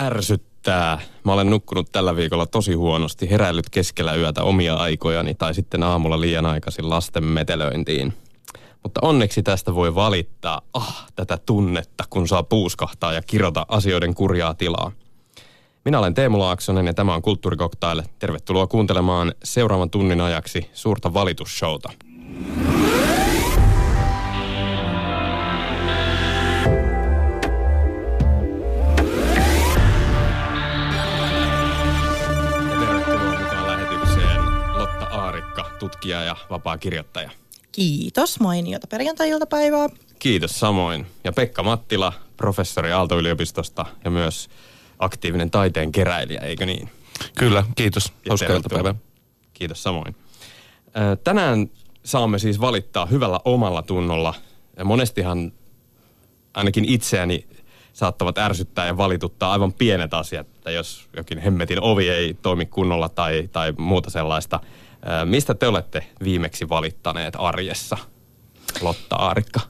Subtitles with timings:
[0.00, 1.00] ärsyttää.
[1.24, 6.20] Mä olen nukkunut tällä viikolla tosi huonosti, heräillyt keskellä yötä omia aikojani tai sitten aamulla
[6.20, 8.12] liian aikaisin lasten metelöintiin.
[8.82, 14.54] Mutta onneksi tästä voi valittaa, ah, tätä tunnetta, kun saa puuskahtaa ja kirota asioiden kurjaa
[14.54, 14.92] tilaa.
[15.84, 18.04] Minä olen Teemu Laaksonen ja tämä on Kulttuurikoktaille.
[18.18, 21.92] Tervetuloa kuuntelemaan seuraavan tunnin ajaksi suurta valitusshowta.
[35.78, 37.30] Tutkija ja vapaa kirjoittaja.
[37.72, 39.88] Kiitos, mainiota perjantai-iltapäivää.
[40.18, 41.06] Kiitos samoin.
[41.24, 44.48] Ja Pekka Mattila, professori Aalto-yliopistosta ja myös
[44.98, 46.90] aktiivinen taiteen keräilijä, eikö niin?
[47.38, 48.12] Kyllä, kiitos.
[48.28, 48.94] Hauskaa iltapäivää.
[49.54, 50.16] Kiitos samoin.
[51.24, 51.70] Tänään
[52.04, 54.34] saamme siis valittaa hyvällä omalla tunnolla.
[54.76, 55.52] Ja monestihan
[56.54, 57.46] ainakin itseäni
[57.92, 63.08] saattavat ärsyttää ja valituttaa aivan pienet asiat, että jos jokin hemmetin ovi ei toimi kunnolla
[63.08, 64.60] tai, tai muuta sellaista–
[65.24, 67.98] Mistä te olette viimeksi valittaneet arjessa?
[68.80, 69.60] Lotta Aarikka?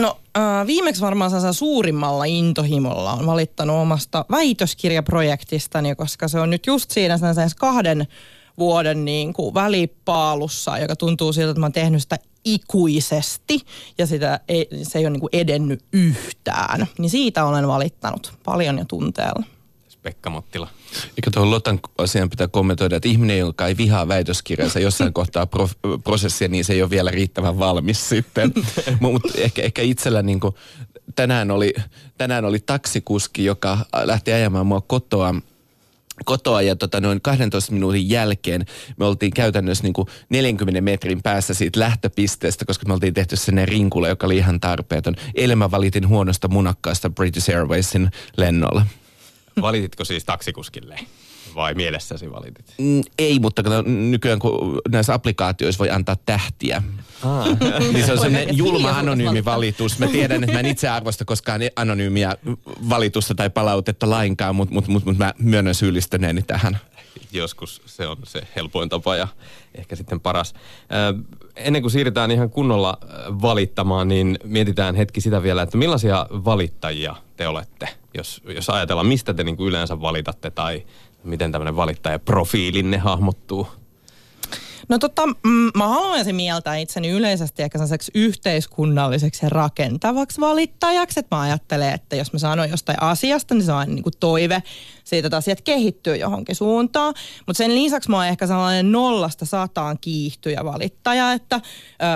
[0.00, 0.20] No
[0.66, 7.18] viimeksi varmaan sen suurimmalla intohimolla on valittanut omasta väitöskirjaprojektistani, koska se on nyt just siinä
[7.18, 8.06] sen kahden
[8.58, 13.60] vuoden niin kuin välipaalussa, joka tuntuu siltä, että mä oon tehnyt sitä ikuisesti
[13.98, 16.86] ja sitä ei, se ei ole niin kuin edennyt yhtään.
[16.98, 19.44] Niin siitä olen valittanut paljon ja tunteella.
[20.02, 20.68] Pekka Mottila.
[21.08, 25.68] Eikö tuohon Lotan asian pitää kommentoida, että ihminen, joka ei vihaa väitöskirjansa jossain kohtaa pro,
[26.04, 28.52] prosessia, niin se ei ole vielä riittävän valmis sitten.
[29.00, 30.54] Mutta ehkä, ehkä itsellä niin kuin,
[31.14, 31.74] tänään, oli,
[32.18, 35.34] tänään oli taksikuski, joka lähti ajamaan mua kotoa
[36.24, 41.54] kotoa ja tota, noin 12 minuutin jälkeen me oltiin käytännössä niin kuin 40 metrin päässä
[41.54, 45.16] siitä lähtöpisteestä, koska me oltiin tehty sinne rinkulle, joka oli ihan tarpeeton.
[45.34, 48.86] Eilen mä valitin huonosta munakkaasta British Airwaysin lennolla.
[49.62, 50.98] Valititko siis taksikuskille?
[51.54, 52.74] Vai mielessäsi valitit?
[52.78, 56.82] Mm, ei, mutta nykyään kun näissä applikaatioissa voi antaa tähtiä,
[57.22, 57.46] ah.
[57.92, 59.98] niin se on semmoinen julma anonyymi valitus.
[59.98, 62.36] Mä tiedän, että mä en itse arvosta koskaan anonyymiä
[62.88, 66.78] valitusta tai palautetta lainkaan, mutta mut, mut, mut mä myönnän syyllistyneeni tähän.
[67.32, 69.28] Joskus se on se helpoin tapa ja
[69.74, 70.54] ehkä sitten paras.
[71.56, 72.98] Ennen kuin siirrytään ihan kunnolla
[73.42, 79.34] valittamaan, niin mietitään hetki sitä vielä, että millaisia valittajia te olette, jos, jos ajatellaan, mistä
[79.34, 80.86] te niin kuin yleensä valitatte tai
[81.24, 83.79] miten tämmöinen valittajaprofiilinne hahmottuu?
[84.90, 91.20] No tota, mm, mä haluaisin mieltää itseni yleisesti ehkä sellaiseksi yhteiskunnalliseksi ja rakentavaksi valittajaksi.
[91.20, 94.62] Että mä ajattelen, että jos mä sanon jostain asiasta, niin se on niin kuin toive
[95.04, 97.14] siitä, että asiat kehittyy johonkin suuntaan.
[97.46, 101.62] Mutta sen lisäksi mä oon ehkä sellainen nollasta sataan kiihtyjä valittaja, että äh,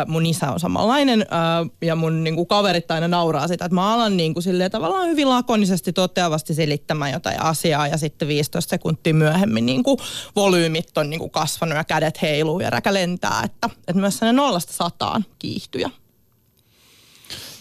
[0.06, 3.94] mun isä on samanlainen äh, ja mun niin kuin kaverit aina nauraa sitä, että mä
[3.94, 9.14] alan niin kuin silleen tavallaan hyvin lakonisesti toteavasti selittämään jotain asiaa ja sitten 15 sekuntia
[9.14, 9.98] myöhemmin niin kuin
[10.36, 14.36] volyymit on niin kuin kasvanut ja kädet heiluu ja räkä lentää, että, että myös sellainen
[14.36, 15.90] nollasta sataan kiihtyjä.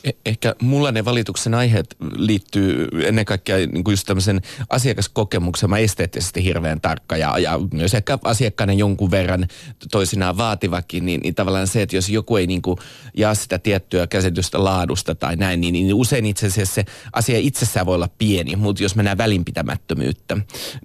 [0.03, 5.69] E- ehkä mulla ne valituksen aiheet liittyy ennen kaikkea niin kuin just tämmöisen asiakaskokemuksen.
[5.69, 9.47] Mä esteettisesti hirveän tarkka ja, ja myös ehkä asiakkainen jonkun verran
[9.92, 12.78] toisinaan vaativakin, niin, niin tavallaan se, että jos joku ei niin kuin
[13.18, 17.86] jaa sitä tiettyä käsitystä laadusta tai näin, niin, niin usein itse asiassa se asia itsessään
[17.86, 20.38] voi olla pieni, mutta jos mennään välinpitämättömyyttä,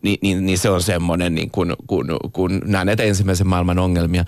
[0.02, 4.24] niin, niin, niin se on semmoinen, niin kun, kun, kun nämä näitä ensimmäisen maailman ongelmia.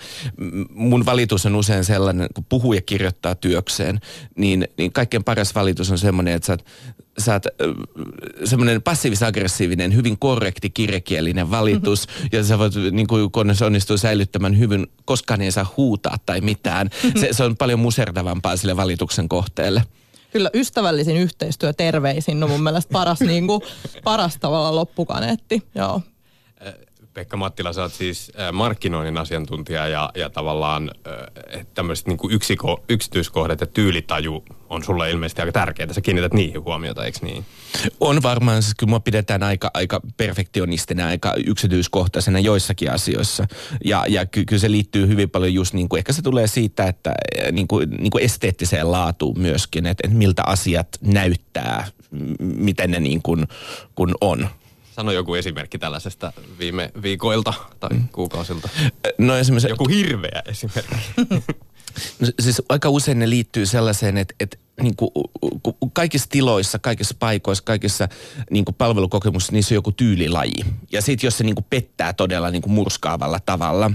[0.69, 3.99] Mun valitus on usein sellainen, kun puhuu ja kirjoittaa työkseen,
[4.35, 6.65] niin niin kaikkein paras valitus on semmoinen, että sä oot,
[7.17, 7.43] sä oot
[8.43, 12.29] semmoinen passiivis-aggressiivinen, hyvin korrekti kirjekielinen valitus, mm-hmm.
[12.31, 16.41] ja sä voit, niin kuin, kun se onnistuu säilyttämään hyvin, koskaan ei saa huutaa tai
[16.41, 16.89] mitään.
[17.19, 19.83] Se, se on paljon musertavampaa sille valituksen kohteelle
[20.31, 23.61] kyllä ystävällisin yhteistyö terveisin on mun mielestä paras, niin kuin,
[24.03, 25.63] paras tavalla loppukaneetti.
[25.75, 26.01] Joo.
[27.13, 30.91] Pekka Mattila, sä oot siis markkinoinnin asiantuntija ja, ja tavallaan
[31.73, 32.19] tämmöiset niin
[32.89, 35.93] yksityiskohdat ja tyylitaju on sulle ilmeisesti aika tärkeää.
[35.93, 37.45] Sä kiinnität niihin huomiota, eikö niin?
[37.99, 43.47] On varmaan, siis kyllä mua pidetään aika, aika perfektionistina, aika yksityiskohtaisena joissakin asioissa.
[43.85, 46.83] Ja, ja ky, kyllä se liittyy hyvin paljon just niin kuin, ehkä se tulee siitä,
[46.83, 47.13] että
[47.51, 51.87] niin kuin, niin kuin esteettiseen laatuun myöskin, että, että miltä asiat näyttää,
[52.39, 53.47] miten ne niin kuin,
[53.95, 54.49] kun on.
[54.95, 58.07] Sano joku esimerkki tällaisesta viime viikoilta tai mm.
[58.11, 58.69] kuukausilta.
[59.17, 59.69] No esimerkiksi...
[59.69, 60.95] Joku hirveä esimerkki.
[62.19, 65.11] No, siis aika usein ne liittyy sellaiseen, että, että niin kuin,
[65.93, 68.07] kaikissa tiloissa, kaikissa paikoissa, kaikissa
[68.49, 70.65] niin kuin palvelukokemuksissa, niissä on joku tyylilaji.
[70.91, 73.91] Ja sitten jos se niin kuin pettää todella niin kuin murskaavalla tavalla,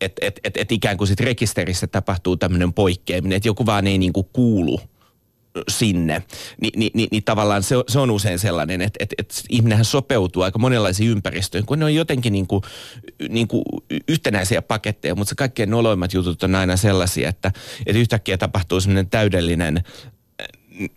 [0.00, 3.98] että et, et, et ikään kuin sit rekisterissä tapahtuu tämmöinen poikkeaminen, että joku vaan ei
[3.98, 4.80] niin kuin kuulu
[5.68, 6.22] sinne,
[6.60, 10.42] niin, niin, niin, niin tavallaan se, se on usein sellainen, että, että, että ihminenhän sopeutuu
[10.42, 12.62] aika monenlaisiin ympäristöihin, kun ne on jotenkin niin kuin,
[13.28, 13.64] niin kuin
[14.08, 17.52] yhtenäisiä paketteja, mutta se kaikkein noloimmat jutut on aina sellaisia, että,
[17.86, 19.84] että yhtäkkiä tapahtuu semmoinen täydellinen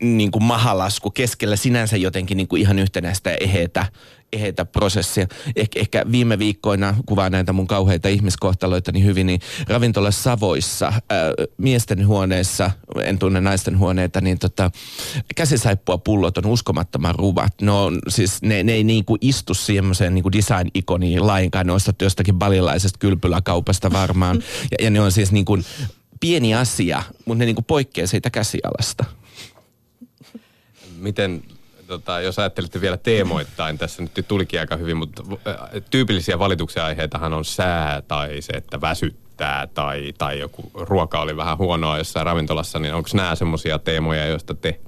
[0.01, 3.85] niin kuin mahalasku keskellä sinänsä jotenkin niin kuin ihan yhtenäistä ja eheitä,
[4.33, 5.27] eheitä prosessia.
[5.55, 11.33] Eh, ehkä viime viikkoina, kuvaa näitä mun kauheita ihmiskohtaloita niin hyvin, niin ravintola Savoissa, ää,
[11.57, 12.71] miesten huoneessa,
[13.03, 14.71] en tunne naisten huoneita, niin tota,
[15.35, 17.53] käsisaippua pullot on uskomattoman ruvat.
[17.61, 21.79] No siis ne, ne ei niin kuin istu semmoiseen niin kuin design-ikoniin lainkaan, ne on
[22.01, 24.43] jostakin balilaisesta kylpyläkaupasta varmaan.
[24.71, 25.65] Ja, ja ne on siis niin kuin
[26.19, 29.05] pieni asia, mutta ne niin kuin poikkeaa siitä käsialasta
[31.03, 31.43] miten,
[31.97, 35.23] tota, jos ajattelitte vielä teemoittain, tässä nyt tulikin aika hyvin, mutta
[35.89, 41.57] tyypillisiä valituksen aiheitahan on sää tai se, että väsyttää tai, tai joku ruoka oli vähän
[41.57, 44.79] huonoa jossain ravintolassa, niin onko nämä semmoisia teemoja, joista te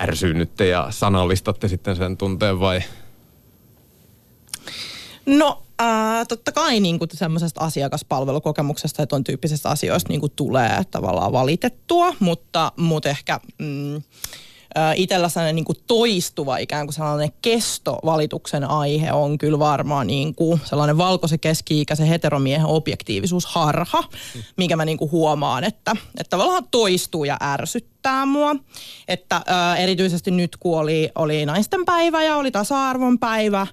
[0.00, 2.82] ärsyynnytte ja sanallistatte sitten sen tunteen vai?
[5.26, 10.82] No äh, totta kai niin kuin semmoisesta asiakaspalvelukokemuksesta ja tuon tyyppisestä asioista niin kuin tulee
[10.90, 13.40] tavallaan valitettua, mutta, mutta ehkä...
[13.58, 14.02] Mm,
[14.96, 20.60] itsellä sellainen niin kuin toistuva ikään kuin sellainen kestovalituksen aihe on kyllä varmaan niin kuin
[20.64, 24.04] sellainen valkoisen keski-ikäisen heteromiehen objektiivisuusharha,
[24.56, 28.56] mikä mä niin kuin huomaan, että, että tavallaan toistuu ja ärsyttää mua.
[29.08, 33.66] Että ää, erityisesti nyt kun oli, oli naisten päivä ja oli tasa-arvon päivä,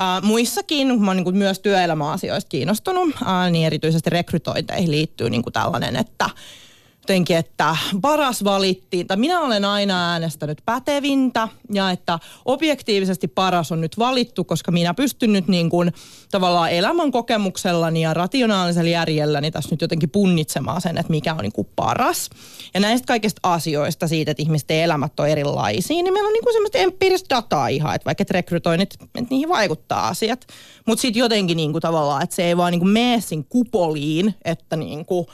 [0.00, 5.42] Uh, muissakin, kun mä oon niin myös työelämäasioista kiinnostunut, uh, niin erityisesti rekrytointeihin liittyy niin
[5.52, 6.30] tällainen, että
[7.02, 13.80] jotenkin, että paras valittiin, tai minä olen aina äänestänyt pätevintä, ja että objektiivisesti paras on
[13.80, 15.92] nyt valittu, koska minä pystyn nyt niin kuin
[16.30, 21.52] tavallaan elämän kokemuksellani ja rationaalisella järjelläni tässä nyt jotenkin punnitsemaan sen, että mikä on niin
[21.52, 22.30] kuin paras.
[22.74, 26.54] Ja näistä kaikista asioista siitä, että ihmisten elämät on erilaisia, niin meillä on niin kuin
[26.54, 30.46] semmoista empiiristä dataa ihan, että vaikka et rekrytoinnit, että niihin vaikuttaa asiat.
[30.86, 33.18] Mutta sitten jotenkin niin kuin tavallaan, että se ei vaan niin kuin mene
[33.48, 35.26] kupoliin, että niin kuin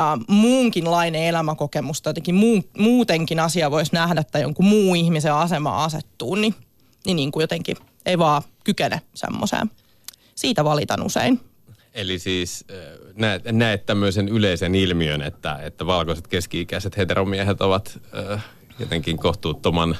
[0.00, 5.84] äh, muunkinlainen elämäkokemus tai jotenkin muu, muutenkin asia voisi nähdä tai jonkun muu ihmisen asema
[5.84, 6.54] asettuu, niin,
[7.06, 9.70] niin, niin kuin jotenkin ei vaan kykene semmoiseen.
[10.34, 11.40] Siitä valitan usein.
[11.94, 12.64] Eli siis
[13.14, 18.00] näet, näet tämmöisen yleisen ilmiön, että, että valkoiset keski-ikäiset heteromiehet ovat
[18.32, 18.44] äh,
[18.78, 19.96] jotenkin kohtuuttoman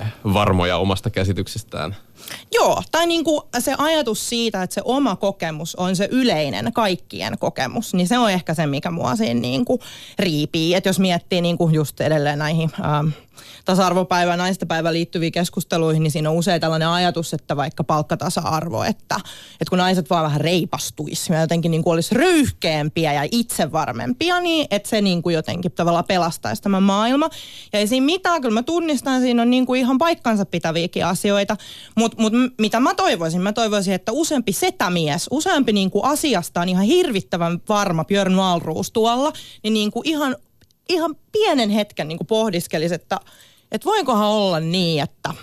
[0.00, 1.96] äh, varmoja omasta käsityksestään–
[2.54, 7.38] Joo, tai niin kuin se ajatus siitä, että se oma kokemus on se yleinen kaikkien
[7.38, 9.80] kokemus, niin se on ehkä se, mikä mua siinä niin kuin
[10.18, 10.74] riipii.
[10.74, 13.08] Että jos miettii niin kuin just edelleen näihin ähm,
[13.64, 19.16] tasa-arvopäivä ja naistenpäivä liittyviin keskusteluihin, niin siinä on usein tällainen ajatus, että vaikka palkkatasa-arvo, että,
[19.52, 24.66] että kun naiset vaan vähän reipastuisi ja jotenkin niin kuin olisi röyhkeämpiä ja itsevarmempia, niin
[24.70, 27.28] että se niin kuin jotenkin tavallaan pelastaisi tämä maailma.
[27.72, 31.56] Ja ei siinä mitään, kyllä mä tunnistan, siinä on niin kuin ihan paikkansa pitäviäkin asioita,
[31.94, 33.40] mutta mut mitä mä toivoisin?
[33.40, 39.32] Mä toivoisin, että useampi setämies, useampi niin kuin asiastaan ihan hirvittävän varma Björn Wahlroos tuolla,
[39.62, 40.36] niin, niin kuin ihan
[40.88, 43.20] ihan pienen hetken niin kuin pohdiskelisi, että,
[43.72, 45.34] että voinkohan olla niin, että,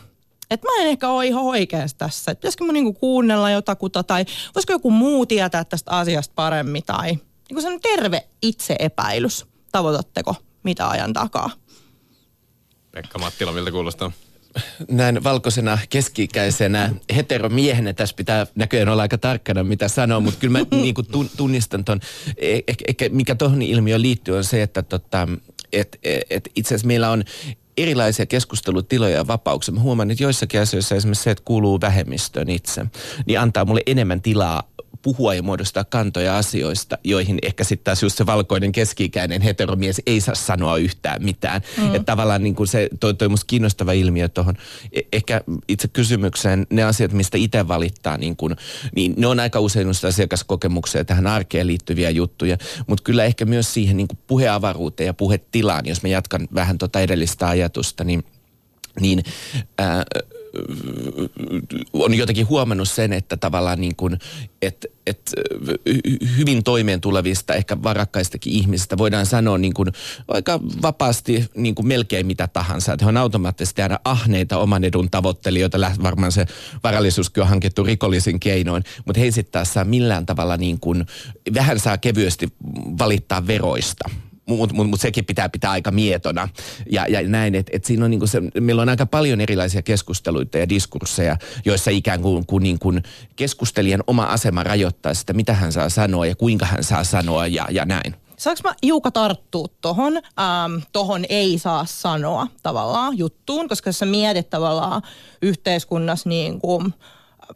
[0.51, 2.31] että mä en ehkä ole ihan oikeassa tässä.
[2.31, 4.25] Että pitäisikö mä niin kuin kuunnella jotakuta tai
[4.55, 9.45] voisiko joku muu tietää tästä asiasta paremmin tai niin kuin sellainen terve itseepäilys.
[9.71, 11.49] Tavoitatteko mitä ajan takaa?
[12.91, 14.11] Pekka Mattila, miltä kuulostaa?
[14.91, 20.65] Näin valkoisena keski-ikäisenä heteromiehenä tässä pitää näköjään olla aika tarkkana, mitä sanoo, mutta kyllä mä
[20.81, 21.99] niin kuin tunnistan ton,
[22.37, 25.27] e-, ehkä mikä tuohon ilmiöön liittyy on se, että tota,
[25.73, 25.99] et,
[26.29, 27.23] et itse asiassa meillä on
[27.77, 29.73] erilaisia keskustelutiloja ja vapauksia.
[29.73, 32.85] Mä huomaan, että joissakin asioissa esimerkiksi se, että kuuluu vähemmistöön itse,
[33.25, 34.63] niin antaa mulle enemmän tilaa
[35.05, 40.21] puhua ja muodostaa kantoja asioista, joihin ehkä sitten taas just se valkoinen keski-ikäinen heteromies ei
[40.21, 41.61] saa sanoa yhtään mitään.
[41.77, 41.85] Mm.
[41.95, 44.55] Että tavallaan niin kuin se toi, toi musta kiinnostava ilmiö tuohon.
[44.93, 48.55] E- ehkä itse kysymykseen ne asiat, mistä itse valittaa, niin, kuin,
[48.95, 52.57] niin ne on aika usein just asiakaskokemuksia tähän arkeen liittyviä juttuja.
[52.87, 56.99] Mutta kyllä ehkä myös siihen niin kuin puheavaruuteen ja puhetilaan, jos mä jatkan vähän tuota
[56.99, 58.23] edellistä ajatusta, niin
[58.99, 59.23] niin
[59.77, 60.03] ää,
[61.93, 64.19] on jotenkin huomannut sen, että tavallaan niin kuin,
[64.61, 65.31] et, et,
[66.37, 69.89] hyvin toimeen tulevista, ehkä varakkaistakin ihmisistä voidaan sanoa niin kuin
[70.27, 72.93] aika vapaasti niin kuin melkein mitä tahansa.
[72.93, 75.77] Että he on automaattisesti aina ahneita oman edun tavoittelijoita.
[76.03, 76.45] Varmaan se
[76.83, 81.05] varallisuuskin on hankittu rikollisin keinoin, mutta he sitten taas saa millään tavalla niin kuin,
[81.53, 82.47] vähän saa kevyesti
[82.99, 84.09] valittaa veroista
[84.45, 86.49] mutta mut, mut sekin pitää pitää aika mietona.
[86.91, 90.57] Ja, ja näin, että et siinä on niinku se, meillä on aika paljon erilaisia keskusteluita
[90.57, 93.03] ja diskursseja, joissa ikään kuin, kuin, niin kuin
[93.35, 97.67] keskustelijan oma asema rajoittaa sitä, mitä hän saa sanoa ja kuinka hän saa sanoa ja,
[97.71, 98.15] ja näin.
[98.37, 104.05] Saanko mä hiukan tarttua tohon, ähm, tohon ei saa sanoa tavallaan juttuun, koska jos sä
[104.05, 105.01] mietit tavallaan
[105.41, 106.93] yhteiskunnassa niin kuin,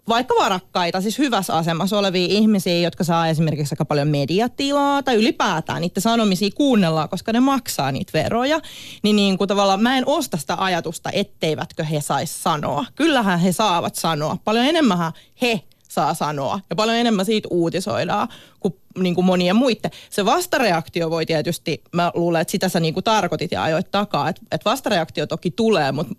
[0.10, 5.82] vaikka varakkaita, siis hyvässä asemassa olevia ihmisiä, jotka saa esimerkiksi aika paljon mediatilaa tai ylipäätään
[5.82, 8.60] niitä sanomisia kuunnellaan, koska ne maksaa niitä veroja,
[9.04, 12.86] niin, niin kuin tavallaan mä en osta sitä ajatusta, etteivätkö he saisi sanoa.
[12.96, 14.38] Kyllähän he saavat sanoa.
[14.44, 18.28] Paljon enemmän he saa sanoa ja paljon enemmän siitä uutisoidaan
[18.60, 19.92] kuin, niin kuin monien muiden.
[20.10, 24.30] Se vastareaktio voi tietysti, mä luulen, että sitä sä niin kuin tarkoitit ja ajoit takaa,
[24.30, 26.16] että, että vastareaktio toki tulee, mutta,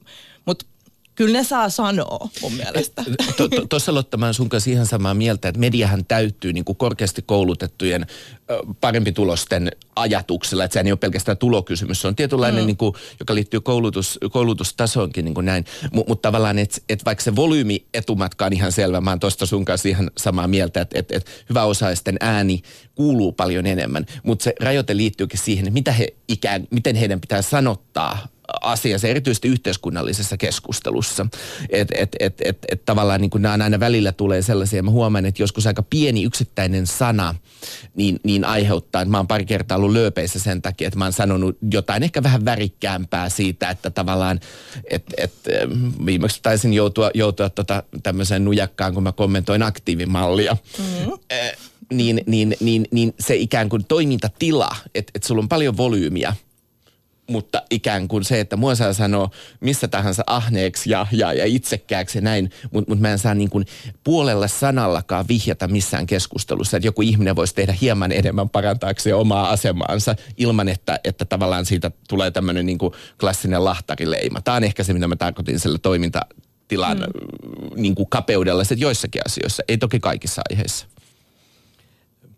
[0.46, 0.66] mutta
[1.20, 3.04] kyllä ne saa sanoa mun mielestä.
[3.68, 8.06] Tuossa Lotta, mä sun kanssa ihan samaa mieltä, että mediahan täyttyy niin kuin korkeasti koulutettujen
[8.80, 12.00] parempi tulosten ajatuksella, että se ei ole pelkästään tulokysymys.
[12.00, 12.66] Se on tietynlainen, mm.
[12.66, 15.64] niin kuin, joka liittyy koulutus, koulutustasoonkin niin kuin näin.
[15.92, 19.46] M- mutta tavallaan, että et vaikka se volyymi etumatka on ihan selvä, mä oon tuosta
[19.46, 22.62] sun kanssa ihan samaa mieltä, että et, et hyväosaisten ääni
[22.94, 24.06] kuuluu paljon enemmän.
[24.22, 28.28] Mutta se rajoite liittyykin siihen, että mitä he ikään, miten heidän pitää sanottaa
[28.60, 31.26] asiassa, erityisesti yhteiskunnallisessa keskustelussa.
[31.70, 35.26] Että et, et, et, et tavallaan niin kuin nämä aina välillä tulee sellaisia, mä huomaan,
[35.26, 37.34] että joskus aika pieni yksittäinen sana
[37.94, 41.12] niin, niin aiheuttaa, että mä oon pari kertaa ollut lööpeissä sen takia, että mä oon
[41.12, 44.40] sanonut jotain ehkä vähän värikkäämpää siitä, että tavallaan,
[44.90, 45.32] että et,
[46.06, 50.56] viimeksi taisin joutua, joutua tota, tämmöiseen nujakkaan, kun mä kommentoin aktiivimallia.
[50.78, 51.12] Mm-hmm.
[51.30, 51.56] Eh,
[51.92, 56.34] niin, niin, niin, niin se ikään kuin toimintatila, että, että sulla on paljon volyymiä–
[57.30, 62.18] mutta ikään kuin se, että mua saa sanoa missä tahansa ahneeksi ja, ja, ja itsekkääksi
[62.18, 63.66] ja näin, mutta mut mä en saa niin kuin
[64.04, 70.16] puolella sanallakaan vihjata missään keskustelussa, että joku ihminen voisi tehdä hieman enemmän parantaakseen omaa asemaansa
[70.36, 74.40] ilman, että, että tavallaan siitä tulee tämmöinen niin kuin klassinen lahtarileima.
[74.40, 77.82] Tämä on ehkä se, mitä mä tarkoitin sillä toimintatilan mm.
[77.82, 80.86] niin kuin kapeudella, että joissakin asioissa, ei toki kaikissa aiheissa.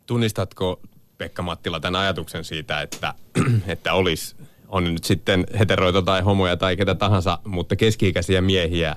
[0.07, 0.81] Tunnistatko
[1.19, 3.15] Pekka Mattila tämän ajatuksen siitä, että,
[3.67, 4.37] että olisi
[4.73, 8.97] on nyt sitten heteroita tai homoja tai ketä tahansa, mutta keski-ikäisiä miehiä,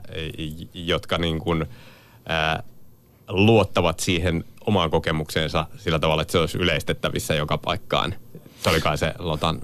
[0.74, 1.66] jotka niin kuin,
[2.26, 2.64] ää,
[3.28, 8.16] luottavat siihen omaan kokemukseensa sillä tavalla, että se olisi yleistettävissä joka paikkaan.
[8.64, 9.62] Se oli kai se Lotan.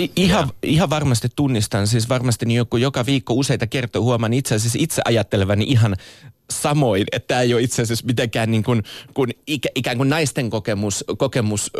[0.00, 4.54] I, ihan, ihan varmasti tunnistan, siis varmasti niin joku joka viikko useita kertoja huomaan itse
[4.54, 5.96] asiassa itse ajattelevani ihan
[6.50, 8.82] samoin, että tämä ei ole itse asiassa mitenkään niin kuin,
[9.14, 11.70] kun ikä, ikään kuin naisten kokemus, kokemus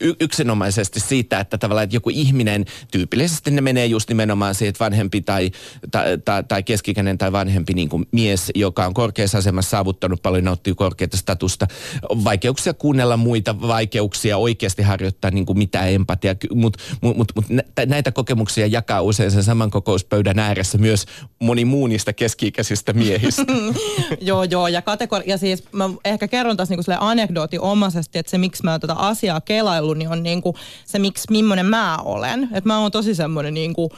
[0.00, 4.84] y, yksinomaisesti siitä, että tavallaan että joku ihminen, tyypillisesti ne menee just nimenomaan siihen, että
[4.84, 5.50] vanhempi tai,
[5.90, 10.44] tai, tai, tai keskikäinen tai vanhempi niin kuin mies, joka on korkeassa asemassa saavuttanut paljon,
[10.44, 11.66] nauttii korkeata statusta,
[12.02, 17.44] vaikeuksia kuunnella muita, vaikeuksia oikeasti harjoittaa niin kuin mitään empatiaa, mutta mut, mut, mut
[17.86, 21.06] näitä kokemuksia jakaa usein sen saman kokouspöydän ääressä myös
[21.38, 23.42] moni muu niistä keski-ikäisistä miehistä.
[24.20, 24.68] joo, joo.
[24.68, 28.94] Ja, kategori- ja siis mä ehkä kerron tässä niinku anekdootiomaisesti, että se miksi mä tätä
[28.94, 30.54] asiaa kelaillut, niin on niinku
[30.86, 32.44] se, miksi millainen mä olen.
[32.44, 33.90] Että mä oon tosi semmoinen niinku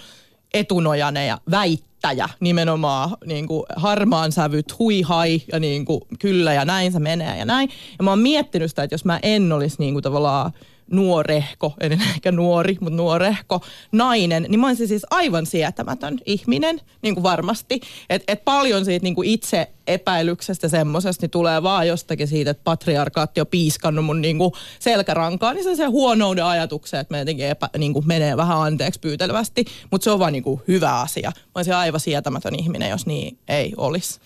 [0.55, 6.65] etunojainen ja väittäjä nimenomaan niin kuin harmaan sävyt, hui hai ja niin kuin, kyllä ja
[6.65, 7.71] näin se menee ja näin.
[7.99, 10.53] Ja mä oon miettinyt sitä, että jos mä en olisi niin kuin tavallaan
[10.91, 13.61] nuorehko, en ehkä nuori, mutta nuorehko
[13.93, 17.81] nainen, niin mä olisin siis aivan sietämätön ihminen, niin kuin varmasti.
[18.11, 22.65] Että et paljon siitä niin kuin itse epäilyksestä semmoisesta niin tulee vaan jostakin siitä, että
[22.65, 27.47] patriarkaatti on piiskannut mun niin kuin selkärankaa, niin se se huonouden ajatuksen, että me jotenkin
[27.47, 31.33] epä, niin kuin menee vähän anteeksi pyytelevästi, mutta se on vaan niin kuin hyvä asia.
[31.37, 34.21] Mä olisin aivan sietämätön ihminen, jos niin ei olisi.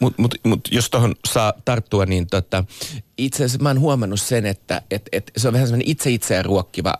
[0.00, 2.64] Mutta mut, mut jos tuohon saa tarttua, niin tota,
[3.24, 6.44] itse asiassa mä oon huomannut sen, että et, et se on vähän semmoinen itse itseään
[6.44, 6.94] ruokkiva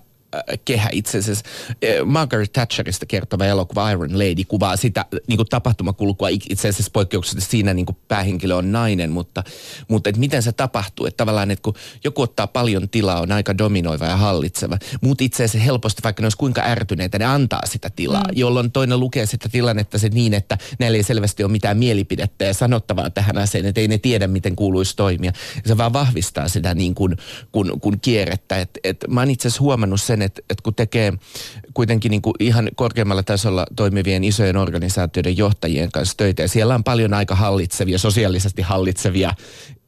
[0.64, 1.44] kehä itse asiassa.
[1.68, 7.50] Äh, Margaret Thatcherista kertova elokuva Iron Lady kuvaa sitä niin kuin tapahtumakulkua itse asiassa poikkeuksellisesti
[7.50, 9.44] siinä niin kuin päähenkilö on nainen, mutta,
[9.88, 11.06] mutta että miten se tapahtuu.
[11.06, 11.74] Että tavallaan, että kun
[12.04, 16.26] joku ottaa paljon tilaa, on aika dominoiva ja hallitseva, mutta itse asiassa helposti, vaikka ne
[16.26, 18.38] olisi kuinka ärtyneitä, ne antaa sitä tilaa, mm.
[18.38, 22.54] jolloin toinen lukee sitä tilannetta se niin, että näillä ei selvästi ole mitään mielipidettä ja
[22.54, 25.32] sanottavaa tähän asiaan, että ei ne tiedä, miten kuuluisi toimia.
[25.66, 27.16] Se vaan vahvistaa sitä niin kuin,
[27.52, 28.58] kun, kun kierrettä.
[28.58, 31.12] Et, et mä oon itse asiassa huomannut sen, että, että kun tekee
[31.74, 36.84] kuitenkin niin kuin ihan korkeammalla tasolla toimivien isojen organisaatioiden johtajien kanssa töitä, ja siellä on
[36.84, 39.34] paljon aika hallitsevia, sosiaalisesti hallitsevia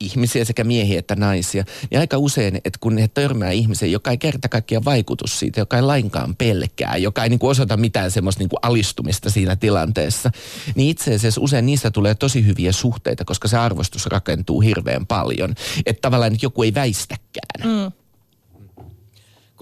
[0.00, 4.18] ihmisiä, sekä miehiä että naisia, niin aika usein, että kun he törmää ihmisen, joka ei
[4.18, 8.40] kerta kaikkiaan vaikutus siitä, joka ei lainkaan pelkää, joka ei niin kuin osoita mitään semmoista
[8.40, 10.30] niin kuin alistumista siinä tilanteessa,
[10.74, 15.54] niin itse asiassa usein niistä tulee tosi hyviä suhteita, koska se arvostus rakentuu hirveän paljon.
[15.86, 17.60] Että tavallaan joku ei väistäkään.
[17.64, 18.03] Mm.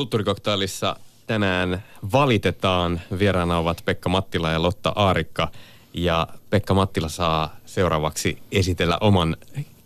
[0.02, 3.00] Kulttuurikoktailissa tänään valitetaan.
[3.18, 5.48] Vieraana ovat Pekka Mattila ja Lotta Aarikka.
[5.94, 9.36] Ja Pekka Mattila saa seuraavaksi esitellä oman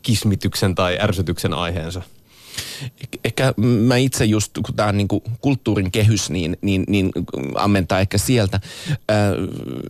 [0.02, 2.02] kismityksen tai ärsytyksen aiheensa.
[3.24, 3.54] Ehkä
[3.86, 7.12] mä itse just, kun tämä on niin kuin kulttuurin kehys, niin, niin, niin
[7.54, 8.60] ammentaa ehkä sieltä.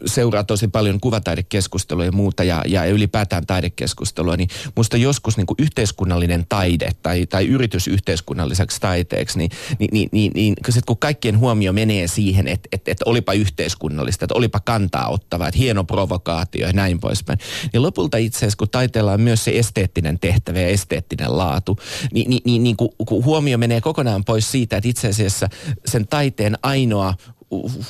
[0.06, 5.56] Seuraa tosi paljon kuvataidekeskustelua ja muuta ja, ja ylipäätään taidekeskustelua, niin musta joskus niin kuin
[5.58, 11.72] yhteiskunnallinen taide tai, tai yritys yhteiskunnalliseksi taiteeksi, niin, niin, niin, niin, niin kun kaikkien huomio
[11.72, 16.72] menee siihen, että, että, että olipa yhteiskunnallista, että olipa kantaa ottava, että hieno provokaatio ja
[16.72, 17.38] näin poispäin,
[17.72, 21.78] niin lopulta itse asiassa, kun taiteella on myös se esteettinen tehtävä ja esteettinen laatu,
[22.12, 25.48] niin, niin, niin, niin kun, kun huomio menee kokonaan pois siitä, että itse asiassa
[25.86, 27.14] sen taiteen ainoa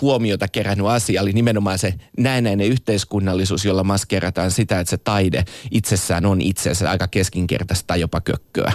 [0.01, 6.27] huomiota kerännyt asia oli nimenomaan se näennäinen yhteiskunnallisuus, jolla maskerataan sitä, että se taide itsessään
[6.27, 8.73] on itse asiassa aika keskinkertaista tai jopa kökköä.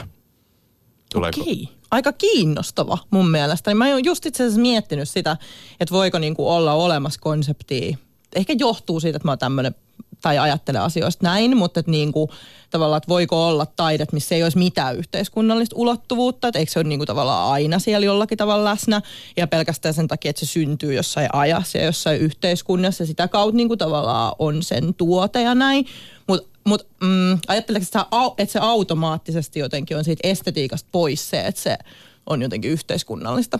[1.14, 1.42] Tuleeko?
[1.42, 1.70] Okei.
[1.92, 3.76] Aika kiinnostava mun mielestä.
[3.76, 5.38] Mä oon just itse asiassa miettinyt sitä,
[5.80, 7.98] että voiko niinku olla olemassa konseptia.
[8.36, 9.76] Ehkä johtuu siitä, että mä oon tämmöinen
[10.22, 12.30] tai ajattele asioista näin, mutta että niin kuin,
[12.70, 16.88] tavallaan, että voiko olla taidet, missä ei olisi mitään yhteiskunnallista ulottuvuutta, että eikö se ole
[16.88, 19.02] niin kuin, tavallaan aina siellä jollakin tavalla läsnä?
[19.38, 23.58] Ja pelkästään sen takia, että se syntyy jossain ajassa ja jossain yhteiskunnassa ja sitä kautta
[23.58, 25.86] niin kuin, tavallaan on sen tuote ja näin,
[26.28, 27.86] mutta mut, mm, ajatteleeko,
[28.38, 31.78] että, se automaattisesti jotenkin on siitä estetiikasta pois se, että se
[32.32, 33.60] on jotenkin yhteiskunnallista.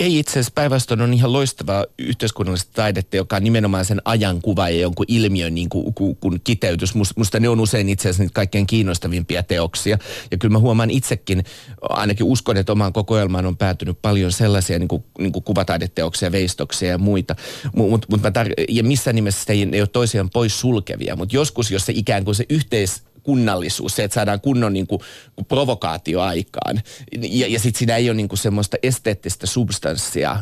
[0.00, 4.80] Ei itse asiassa päinvastoin on ihan loistavaa yhteiskunnallista taidetta, joka on nimenomaan sen ajankuva ja
[4.80, 6.94] jonkun ilmiön niin kuin, kuin, kuin kiteytys.
[7.16, 9.98] Musta ne on usein itse asiassa niitä kaikkein kiinnostavimpia teoksia.
[10.30, 11.44] Ja kyllä mä huomaan itsekin,
[11.82, 16.88] ainakin uskon, että omaan kokoelmaan on päätynyt paljon sellaisia niin kuin, niin kuin kuvataideteoksia, veistoksia
[16.88, 17.36] ja muita.
[17.76, 21.86] Mut, mut tar- ja missään nimessä ei, ei ole toisiaan pois sulkevia, mutta joskus, jos
[21.86, 25.00] se ikään kuin se yhteis kunnallisuus, se, että saadaan kunnon niin kuin,
[25.48, 26.80] provokaatio aikaan.
[27.30, 30.36] Ja, ja sitten siinä ei ole niin kuin semmoista esteettistä substanssia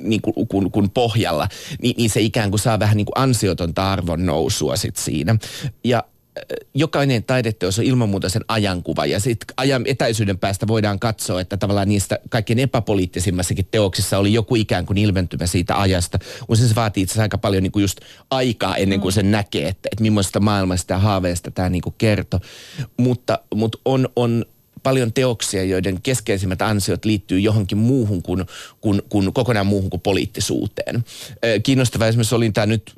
[0.00, 1.48] niin kuin, kun, kun pohjalla,
[1.82, 5.36] niin, niin se ikään kuin saa vähän niin kuin ansiotonta arvon nousua sit siinä.
[5.84, 6.04] Ja
[6.74, 11.56] jokainen taideteos on ilman muuta sen ajankuva ja sitten ajan etäisyyden päästä voidaan katsoa, että
[11.56, 16.18] tavallaan niistä kaikkein epäpoliittisimmassakin teoksissa oli joku ikään kuin ilmentymä siitä ajasta.
[16.48, 19.14] Usein se vaatii itse aika paljon niin kuin just aikaa ennen kuin mm.
[19.14, 22.40] sen näkee, että, että millaista maailmasta ja haaveesta tämä niin kertoo.
[22.96, 24.44] Mutta, mutta on, on
[24.82, 28.44] paljon teoksia, joiden keskeisimmät ansiot liittyy johonkin muuhun kuin,
[28.80, 31.04] kuin, kuin kokonaan muuhun kuin poliittisuuteen.
[31.62, 32.92] Kiinnostava esimerkiksi oli tämä nyt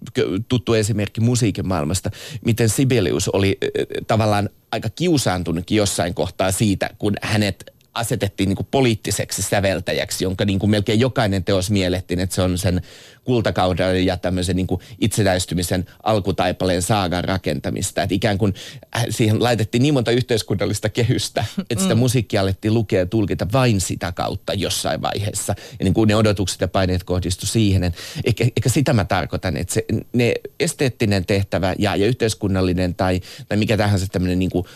[0.48, 2.10] tuttu esimerkki musiikin maailmasta,
[2.44, 3.58] miten Sibelius oli
[4.06, 10.58] tavallaan aika kiusaantunutkin jossain kohtaa siitä, kun hänet asetettiin niin kuin poliittiseksi säveltäjäksi, jonka niin
[10.58, 12.82] kuin melkein jokainen teos miellettiin, että se on sen
[13.24, 18.02] kultakauden ja tämmöisen niin kuin itsenäistymisen alkutaipaleen saagan rakentamista.
[18.02, 18.54] Että ikään kuin
[18.96, 21.98] äh, siihen laitettiin niin monta yhteiskunnallista kehystä, että sitä mm.
[21.98, 25.54] musiikkia alettiin lukea ja tulkita vain sitä kautta jossain vaiheessa.
[25.78, 27.84] Ja niin kuin ne odotukset ja paineet kohdistu siihen.
[27.84, 33.20] Että ehkä, ehkä sitä mä tarkoitan, että se, ne esteettinen tehtävä ja, ja yhteiskunnallinen tai,
[33.48, 34.66] tai mikä tahansa tämmöinen niin kuin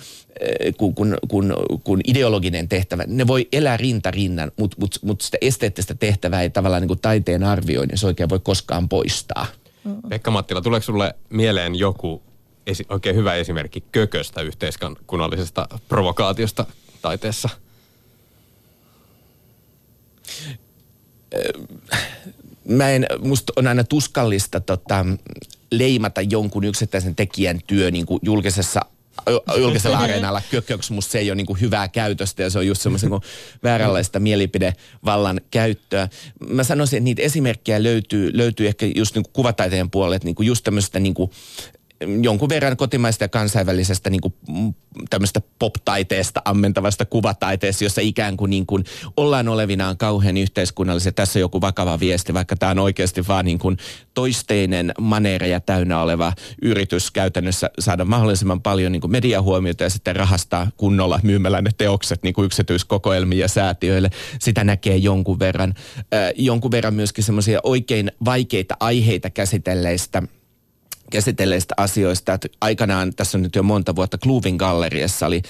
[0.77, 5.39] kun, kun, kun, kun ideologinen tehtävä, ne voi elää rinta rinnan, mutta mut, mut sitä
[5.41, 9.47] esteettistä tehtävää ei tavallaan niin kuin taiteen arvioinnissa oikein voi koskaan poistaa.
[10.09, 12.23] Pekka Mattila, tuleeko sulle mieleen joku
[12.67, 16.67] esi- oikein hyvä esimerkki kököstä yhteiskunnallisesta provokaatiosta
[17.03, 17.49] taiteessa?
[21.33, 21.41] Eh,
[22.69, 25.07] mä en, musta on aina tuskallista tota,
[25.71, 28.81] leimata jonkun yksittäisen tekijän työ niin kuin julkisessa
[29.59, 33.11] julkisella areenalla kököksi, musta se ei ole niin hyvää käytöstä ja se on just semmoisen
[33.11, 33.21] niin
[33.63, 36.09] vääränlaista mielipidevallan käyttöä.
[36.49, 41.01] Mä sanoisin, että niitä esimerkkejä löytyy, löytyy ehkä just niin kuvataiteen puolelle, niin just tämmöistä
[41.01, 41.15] niin
[42.23, 44.75] jonkun verran kotimaista ja kansainvälisestä niin kuin, mm,
[45.11, 48.85] tämmöistä pop-taiteesta ammentavasta kuvataiteesta, jossa ikään kuin, niin kuin
[49.17, 51.13] ollaan olevinaan kauhean yhteiskunnallisia.
[51.13, 53.77] Tässä on joku vakava viesti, vaikka tämä on oikeasti vaan niin kuin
[54.15, 60.71] toisteinen maneereja täynnä oleva yritys käytännössä saada mahdollisimman paljon niin kuin mediahuomiota ja sitten rahastaa
[60.77, 64.11] kunnolla myymällä ne teokset niin kuin yksityiskokoelmiin ja säätiöille.
[64.41, 65.75] Sitä näkee jonkun verran.
[65.99, 70.23] Äh, jonkun verran myöskin semmoisia oikein vaikeita aiheita käsitelleistä–
[71.11, 72.33] käsitelleistä asioista.
[72.33, 75.43] Että aikanaan, tässä on nyt jo monta vuotta, Kluvin galleriassa oli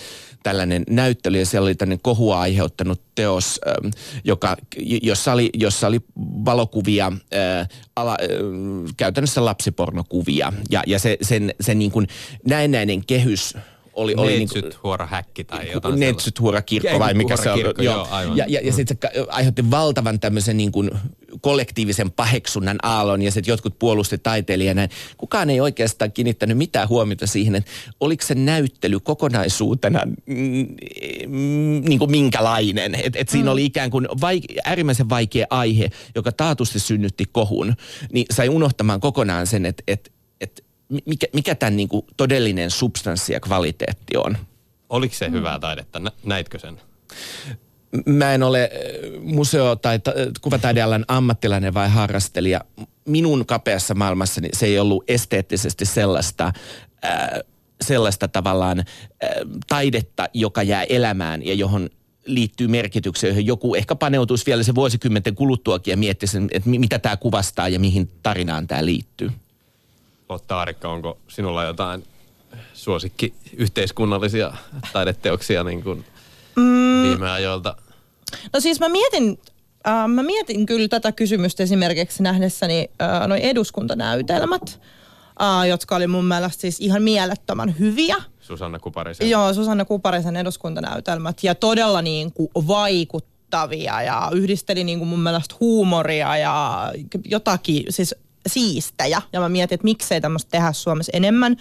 [0.42, 3.90] tällainen näyttely ja siellä oli tällainen kohua aiheuttanut teos, ähm,
[4.24, 4.56] joka,
[5.02, 6.00] jossa, oli, jossa oli
[6.44, 8.28] valokuvia, ää, ala, ää,
[8.96, 12.08] käytännössä lapsipornokuvia ja, ja se, sen, sen niin kuin
[12.48, 13.54] näennäinen kehys
[13.94, 14.48] oli, oli niin
[14.82, 17.58] huora häkki tai jotain Neitsyt huora kirkko vai mikä se on.
[17.58, 17.94] Kirkko, joo.
[17.94, 18.36] joo aivan.
[18.36, 20.90] Ja, ja, ja sitten se aiheutti valtavan tämmöisen niin kuin
[21.40, 24.88] kollektiivisen paheksunnan aallon ja sitten jotkut puolusti taiteilijana.
[25.16, 30.76] Kukaan ei oikeastaan kiinnittänyt mitään huomiota siihen, että oliko se näyttely kokonaisuutena mm,
[31.88, 32.94] niin kuin minkälainen.
[32.94, 33.52] Että et siinä mm.
[33.52, 37.74] oli ikään kuin vaik- äärimmäisen vaikea aihe, joka taatusti synnytti kohun,
[38.12, 40.13] niin sai unohtamaan kokonaan sen, että et, et
[41.06, 44.36] mikä, mikä tämän niin kuin todellinen substanssi ja kvaliteetti on.
[44.88, 46.00] Oliko se hyvää taidetta?
[46.24, 46.80] Näitkö sen?
[48.06, 48.70] Mä en ole
[49.22, 50.00] museo- tai
[50.40, 52.60] kuvataidealan ammattilainen vai harrastelija.
[53.04, 56.52] Minun kapeassa maailmassani se ei ollut esteettisesti sellaista,
[57.04, 57.28] äh,
[57.80, 58.84] sellaista tavallaan äh,
[59.66, 61.90] taidetta, joka jää elämään ja johon
[62.26, 67.16] liittyy merkitykseen, johon joku ehkä paneutuisi vielä se vuosikymmenten kuluttuakin ja miettisi, että mitä tämä
[67.16, 69.30] kuvastaa ja mihin tarinaan tämä liittyy.
[70.28, 72.04] Lotta Arikka, onko sinulla jotain
[72.74, 74.52] suosikki yhteiskunnallisia
[74.92, 76.04] taideteoksia niin kuin
[76.56, 77.02] mm.
[77.02, 77.76] viime ajoilta?
[78.52, 79.38] No siis mä mietin,
[79.88, 84.80] äh, mä mietin kyllä tätä kysymystä esimerkiksi nähdessäni äh, noin eduskuntanäytelmät,
[85.42, 88.16] äh, jotka oli mun mielestä siis ihan mielettömän hyviä.
[88.40, 89.30] Susanna Kuparisen.
[89.30, 95.54] Joo, Susanna Kuparisen eduskuntanäytelmät ja todella niin kuin vaikuttavia ja yhdisteli niin kuin mun mielestä
[95.60, 96.88] huumoria ja
[97.24, 98.14] jotakin, siis
[98.46, 99.22] siistejä.
[99.32, 101.56] Ja mä mietin, että miksei tämmöistä tehdä Suomessa enemmän.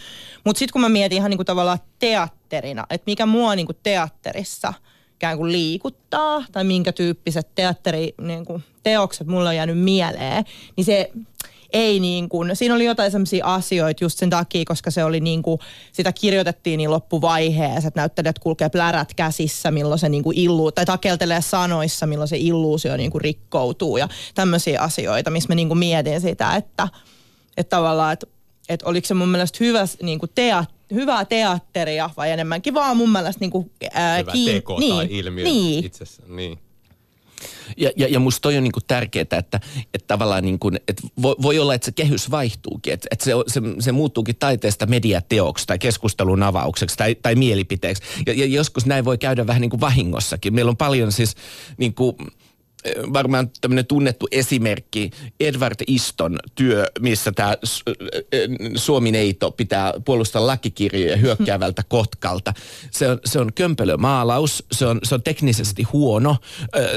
[0.46, 4.74] Mutta sitten kun mä mietin ihan niinku tavallaan teatterina, että mikä mua niinku teatterissa
[5.15, 10.43] ikään kuin liikuttaa, tai minkä tyyppiset teatteri, niinku, teokset mulle on jäänyt mieleen,
[10.78, 11.12] niin se
[11.73, 15.43] ei niin kuin, siinä oli jotain sellaisia asioita just sen takia, koska se oli niin
[15.43, 15.59] kuin,
[15.91, 20.86] sitä kirjoitettiin niin loppuvaiheessa, että näyttelijät kulkee plärät käsissä, milloin se niin kuin illuu, tai
[20.86, 25.77] takeltelee sanoissa, milloin se illuusio niin kuin rikkoutuu ja tämmöisiä asioita, missä mä niin kuin
[25.77, 26.88] mietin sitä, että,
[27.57, 28.27] että tavallaan, että,
[28.69, 33.12] että oliko se mun mielestä hyvä, niin kuin teat, hyvää teatteria vai enemmänkin vaan mun
[33.12, 34.53] mielestä niin kuin, ää, hyvä kiin...
[34.53, 35.86] teko niin, tai ilmiö niin.
[35.86, 36.36] itsessään.
[36.36, 36.59] Niin.
[37.77, 39.60] Ja, ja, ja musta toi on niinku tärkeää, että,
[39.93, 42.93] että tavallaan niinku, että voi, voi olla, että se kehys vaihtuukin.
[42.93, 48.03] Että, että se, se, se muuttuukin taiteesta mediateoksi tai keskustelun avaukseksi tai, tai mielipiteeksi.
[48.25, 50.53] Ja, ja joskus näin voi käydä vähän niin kuin vahingossakin.
[50.53, 51.36] Meillä on paljon siis
[51.77, 52.15] niin kuin,
[53.13, 57.56] varmaan tämmöinen tunnettu esimerkki, Edward Iston työ, missä tämä
[58.76, 62.54] Suomi-neito pitää puolustaa lakikirjoja hyökkäävältä kotkalta.
[62.91, 66.38] Se on, se on kömpelö maalaus, se on, se on teknisesti huono,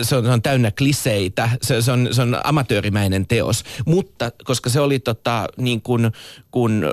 [0.03, 3.65] se on, se on täynnä kliseitä, se, se, on, se on amatöörimäinen teos.
[3.87, 6.11] Mutta koska se oli tota, niin kuin,
[6.51, 6.85] kun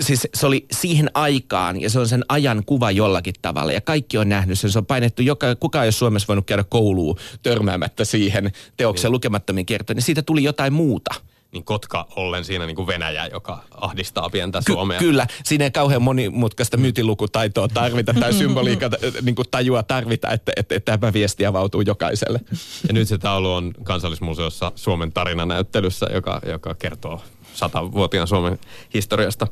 [0.00, 4.18] siis se oli siihen aikaan ja se on sen ajan kuva jollakin tavalla ja kaikki
[4.18, 4.70] on nähnyt sen.
[4.70, 9.14] Se on painettu, joka, kukaan ei ole Suomessa voinut käydä kouluun törmäämättä siihen teokseen niin.
[9.14, 11.14] lukemattomiin kertoja, niin siitä tuli jotain muuta
[11.52, 14.98] niin Kotka ollen siinä niin kuin Venäjä, joka ahdistaa pientä Suomea.
[14.98, 18.90] Ky- kyllä, siinä ei kauhean monimutkaista myytilukutaitoa tarvita tai symboliikka
[19.22, 22.40] niin kuin tajua tarvita, että, että, että tämä viesti avautuu jokaiselle.
[22.88, 27.20] Ja nyt se taulu on kansallismuseossa Suomen tarinanäyttelyssä, joka, joka kertoo
[27.54, 28.58] satavuotiaan Suomen
[28.94, 29.46] historiasta.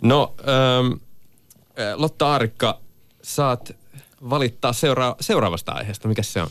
[0.00, 0.92] No, ähm,
[1.80, 2.78] äh, Lotta Arikka,
[3.22, 3.72] saat
[4.30, 6.08] valittaa seura- seuraavasta aiheesta.
[6.08, 6.48] Mikä se on?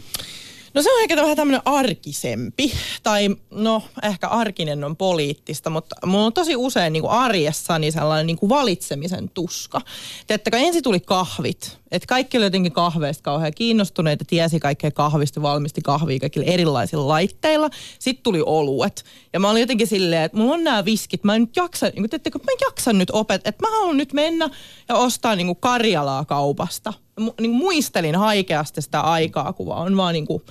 [0.73, 2.71] No se on ehkä vähän tämmöinen arkisempi,
[3.03, 8.27] tai no ehkä arkinen on poliittista, mutta mulla on tosi usein niin kuin arjessani sellainen
[8.27, 9.81] niin kuin valitsemisen tuska.
[10.27, 15.81] Teettekö, ensin tuli kahvit, että kaikki oli jotenkin kahveista kauhean kiinnostuneita, tiesi kaikkea kahvista, valmisti
[15.81, 17.69] kahvia kaikilla erilaisilla laitteilla.
[17.99, 21.41] Sitten tuli oluet, ja mä olin jotenkin silleen, että mulla on nämä viskit, mä en
[21.41, 24.49] nyt jaksa, niin kuin, teettekö, mä en jaksa nyt opet, että mä haluan nyt mennä
[24.89, 26.93] ja ostaa niin kuin Karjalaa kaupasta
[27.39, 30.43] niin muistelin haikeasti sitä aikaa, kun on vaan niin kuin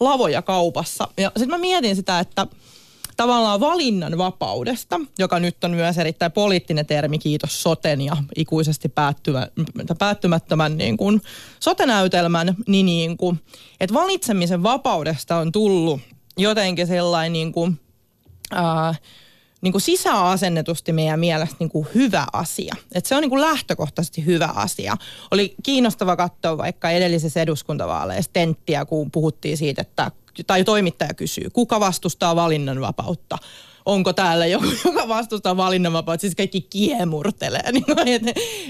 [0.00, 1.08] lavoja kaupassa.
[1.16, 2.46] Ja sitten mä mietin sitä, että
[3.16, 9.48] tavallaan valinnan vapaudesta, joka nyt on myös erittäin poliittinen termi, kiitos soten ja ikuisesti päättymä,
[9.98, 11.22] päättymättömän niin kuin
[11.60, 13.40] sotenäytelmän, niin, niin kuin,
[13.80, 16.00] että valitsemisen vapaudesta on tullut
[16.38, 17.80] jotenkin sellainen niin kuin,
[18.50, 18.94] ää,
[19.60, 22.74] niin kuin sisäasennetusti meidän mielestä niin kuin hyvä asia.
[22.94, 24.96] Et se on niin kuin lähtökohtaisesti hyvä asia.
[25.30, 30.10] Oli kiinnostava katsoa vaikka edellisessä eduskuntavaaleissa tenttiä, kun puhuttiin siitä, että
[30.46, 33.38] tai toimittaja kysyy, kuka vastustaa valinnanvapautta?
[33.86, 38.22] onko täällä joku, joka vastustaa valinnanvapautta, siis kaikki kiemurtelee, niin et,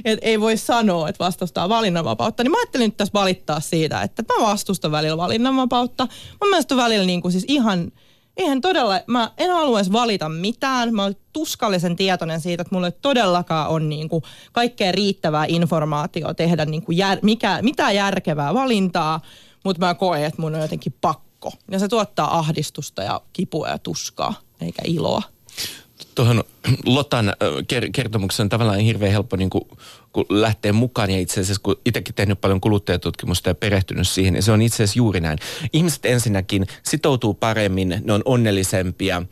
[0.04, 2.42] et, ei voi sanoa, että vastustaa valinnanvapautta.
[2.42, 6.08] Niin mä ajattelin nyt tässä valittaa siitä, että mä vastustan välillä valinnanvapautta.
[6.42, 7.92] Mun mielestä välillä niin kuin siis ihan
[8.36, 10.94] eihän todella, mä en haluaisi valita mitään.
[10.94, 14.22] Mä olen tuskallisen tietoinen siitä, että mulla ei todellakaan on niin kuin
[14.52, 19.20] kaikkea riittävää informaatiota tehdä niin kuin jär, mikä, mitä järkevää valintaa,
[19.64, 21.52] mutta mä koen, että mun on jotenkin pakko.
[21.70, 25.22] Ja se tuottaa ahdistusta ja kipua ja tuskaa, eikä iloa
[26.14, 26.44] tuohon
[26.84, 27.32] Lotan
[27.92, 29.64] kertomuksen on tavallaan hirveän helppo niin kuin,
[30.16, 34.42] kun lähtee mukaan ja itse asiassa kun itsekin tehnyt paljon kuluttajatutkimusta ja perehtynyt siihen, niin
[34.42, 35.38] se on itse asiassa juuri näin.
[35.72, 39.22] Ihmiset ensinnäkin sitoutuu paremmin, ne on onnellisempia,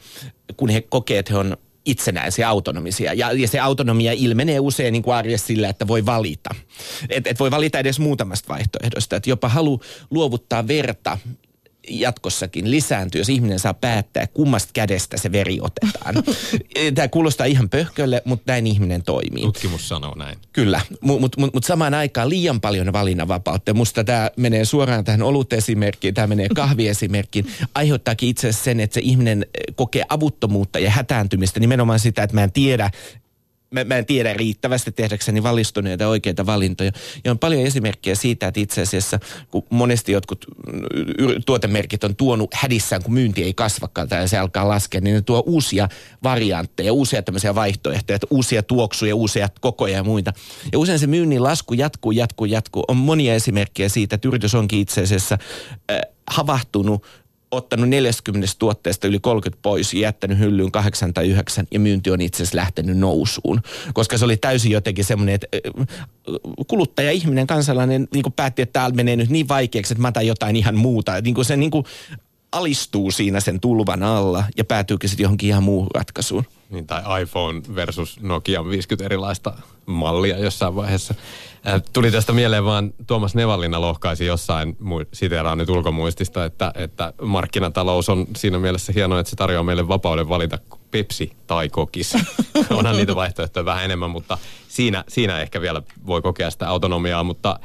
[0.56, 3.12] kun he kokee, että he on itsenäisiä, autonomisia.
[3.12, 6.50] Ja, ja se autonomia ilmenee usein niin kuin arjessa sillä, että voi valita.
[7.08, 9.16] Että et voi valita edes muutamasta vaihtoehdosta.
[9.16, 11.18] Että jopa halu luovuttaa verta
[11.90, 16.14] jatkossakin lisääntyy, jos ihminen saa päättää, kummasta kädestä se veri otetaan.
[16.94, 19.42] Tämä kuulostaa ihan pöhkölle, mutta näin ihminen toimii.
[19.42, 20.38] Tutkimus sanoo näin.
[20.52, 23.74] Kyllä, mutta mut, mut, mut samaan aikaan liian paljon valinnanvapautta.
[23.74, 27.46] Musta tämä menee suoraan tähän olutesimerkkiin, tämä menee kahviesimerkkiin.
[27.74, 32.44] Aiheuttaakin itse asiassa sen, että se ihminen kokee avuttomuutta ja hätääntymistä nimenomaan sitä, että mä
[32.44, 32.90] en tiedä,
[33.74, 36.92] mä, mä en tiedä riittävästi tehdäkseni valistuneita oikeita valintoja.
[37.24, 39.18] Ja on paljon esimerkkejä siitä, että itse asiassa,
[39.50, 40.46] kun monesti jotkut
[41.46, 45.42] tuotemerkit on tuonut hädissään, kun myynti ei kasvakaan tai se alkaa laskea, niin ne tuo
[45.46, 45.88] uusia
[46.22, 50.32] variantteja, uusia tämmöisiä vaihtoehtoja, uusia tuoksuja, uusia kokoja ja muita.
[50.72, 52.84] Ja usein se myynnin lasku jatkuu, jatkuu, jatkuu.
[52.88, 55.38] On monia esimerkkejä siitä, että yritys onkin itse asiassa
[55.90, 57.06] äh, havahtunut
[57.56, 62.20] ottanut 40 tuotteesta yli 30 pois ja jättänyt hyllyyn 8 tai 9 ja myynti on
[62.20, 63.60] itse asiassa lähtenyt nousuun.
[63.94, 65.46] Koska se oli täysin jotenkin semmoinen, että
[66.66, 70.56] kuluttaja, ihminen, kansalainen niin päätti, että täällä menee nyt niin vaikeaksi, että mä otan jotain
[70.56, 71.20] ihan muuta.
[71.20, 71.84] Niin kuin se niin kuin
[72.52, 76.44] alistuu siinä sen tulvan alla ja päätyykin sitten johonkin ihan muuhun ratkaisuun.
[76.70, 79.52] Niin, tai iPhone versus Nokia 50 erilaista
[79.86, 81.14] mallia jossain vaiheessa.
[81.66, 84.76] Äh, tuli tästä mieleen vaan Tuomas Nevallina lohkaisi jossain,
[85.12, 90.28] siteeraan nyt ulkomuistista, että, että markkinatalous on siinä mielessä hienoa, että se tarjoaa meille vapauden
[90.28, 90.58] valita
[90.90, 92.14] Pepsi tai kokis.
[92.70, 97.60] Onhan niitä vaihtoehtoja vähän enemmän, mutta siinä, siinä ehkä vielä voi kokea sitä autonomiaa, mutta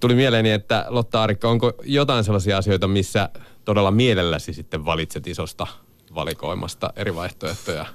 [0.00, 3.28] tuli mieleeni, että Lotta Arikka, onko jotain sellaisia asioita, missä
[3.64, 5.66] todella mielelläsi sitten valitset isosta
[6.14, 7.86] valikoimasta eri vaihtoehtoja?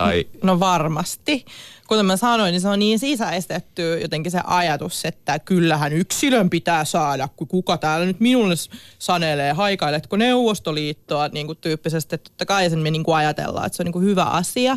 [0.00, 0.26] Tai...
[0.42, 1.44] No varmasti.
[1.88, 6.84] Kuten mä sanoin, niin se on niin sisäistetty jotenkin se ajatus, että kyllähän yksilön pitää
[6.84, 8.54] saada, kun kuka täällä nyt minulle
[8.98, 13.82] sanelee, haikailetko Neuvostoliittoa niin kuin tyyppisesti, totta kai sen me niin kuin ajatellaan, että se
[13.82, 14.76] on niin kuin hyvä asia.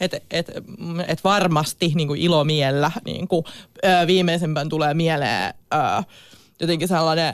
[0.00, 0.50] Että et,
[1.06, 3.44] et varmasti niin kuin ilomiellä niin kuin,
[4.06, 5.54] viimeisempään tulee mieleen
[6.60, 7.32] jotenkin sellainen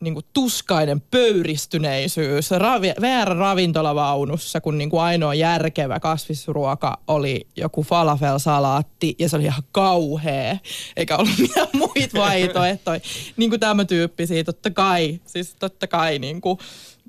[0.00, 9.14] niin kuin tuskainen pöyristyneisyys ravi, VR-ravintolavaunussa, kun niin kuin ainoa järkevä kasvisruoka oli joku falafel-salaatti
[9.18, 10.56] ja se oli ihan kauhea,
[10.96, 13.00] eikä ollut mitään muita vaihtoehtoja.
[13.36, 16.58] niin kuin tämä tyyppisiä, totta kai, siis totta kai niin kuin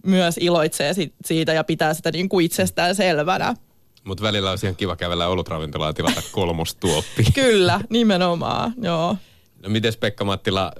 [0.05, 0.93] myös iloitsee
[1.25, 3.55] siitä ja pitää sitä niin kuin itsestään selvänä.
[4.03, 7.23] Mutta välillä olisi ihan kiva kävellä olutravintolaa ja tilata kolmostuoppi.
[7.33, 9.17] Kyllä, nimenomaan, joo.
[9.63, 10.71] No mites Pekka Mattila,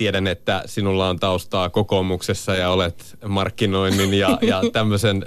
[0.00, 5.26] tiedän, että sinulla on taustaa kokoomuksessa ja olet markkinoinnin ja, ja tämmöisen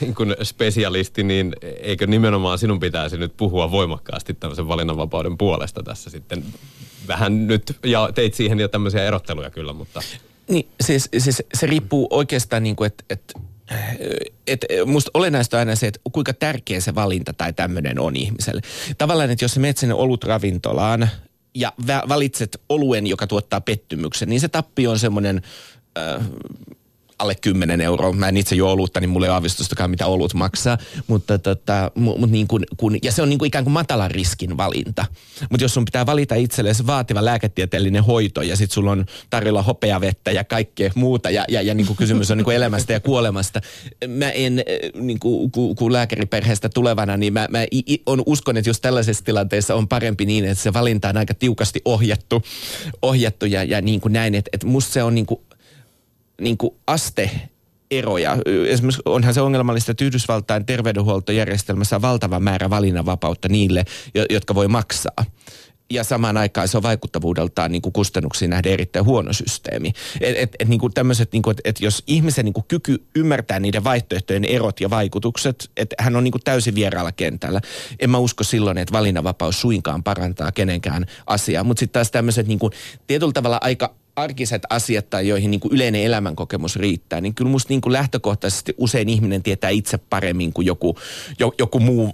[0.00, 6.10] niin kuin spesialisti, niin eikö nimenomaan sinun pitäisi nyt puhua voimakkaasti tämmöisen valinnanvapauden puolesta tässä
[6.10, 6.44] sitten?
[7.08, 10.02] Vähän nyt, ja teit siihen jo tämmöisiä erotteluja kyllä, mutta...
[10.48, 13.04] Niin, siis, siis se riippuu oikeastaan niin kuin, että...
[13.08, 13.40] että
[14.46, 18.60] et musta olennaista on aina se, että kuinka tärkeä se valinta tai tämmöinen on ihmiselle.
[18.98, 21.08] Tavallaan, että jos sä menet sinne olutravintolaan
[21.54, 21.72] ja
[22.08, 25.42] valitset oluen, joka tuottaa pettymyksen, niin se tappi on semmoinen
[25.98, 26.26] äh,
[27.18, 28.12] alle 10 euroa.
[28.12, 30.78] Mä en itse juo olutta, niin mulla ei ole aavistustakaan, mitä olut maksaa.
[31.06, 34.56] Mutta tota, mut niin kun, kun, ja se on niin kuin ikään kuin matalan riskin
[34.56, 35.04] valinta.
[35.50, 40.30] Mutta jos sun pitää valita itsellesi vaativa lääketieteellinen hoito ja sitten sulla on tarjolla hopeavettä
[40.30, 43.60] ja kaikkea muuta ja, ja, ja niin kuin kysymys on niin kuin elämästä ja kuolemasta.
[44.08, 44.62] Mä en,
[44.94, 47.58] niin kuin, kun, kun lääkäriperheestä tulevana, niin mä, mä
[48.06, 51.80] on uskon, että jos tällaisessa tilanteessa on parempi niin, että se valinta on aika tiukasti
[51.84, 52.42] ohjattu,
[53.02, 54.34] ohjattu ja, ja niin kuin näin.
[54.34, 55.40] Että, että musta se on niin kuin
[56.40, 57.30] niin kuin aste
[57.90, 58.36] eroja.
[58.66, 63.84] Esimerkiksi onhan se ongelmallista, että Yhdysvaltain terveydenhuoltojärjestelmässä on valtava määrä valinnanvapautta niille,
[64.30, 65.24] jotka voi maksaa.
[65.90, 69.92] Ja samaan aikaan se on vaikuttavuudeltaan niin kuin kustannuksiin nähden erittäin huono systeemi.
[70.20, 73.04] Et, et, et, niin kuin tämmöset, niin kuin, et, et jos ihmisen niin kuin kyky
[73.16, 77.60] ymmärtää niiden vaihtoehtojen erot ja vaikutukset, että hän on niin kuin täysin vieraalla kentällä.
[78.00, 81.64] En mä usko silloin, että valinnanvapaus suinkaan parantaa kenenkään asiaa.
[81.64, 82.72] Mutta sitten taas tämmöiset niin kuin,
[83.06, 87.68] tietyllä tavalla aika arkiset asiat tai joihin niin kuin yleinen elämänkokemus riittää, niin kyllä musta
[87.68, 90.96] niin kuin lähtökohtaisesti usein ihminen tietää itse paremmin kuin joku,
[91.58, 92.12] joku muu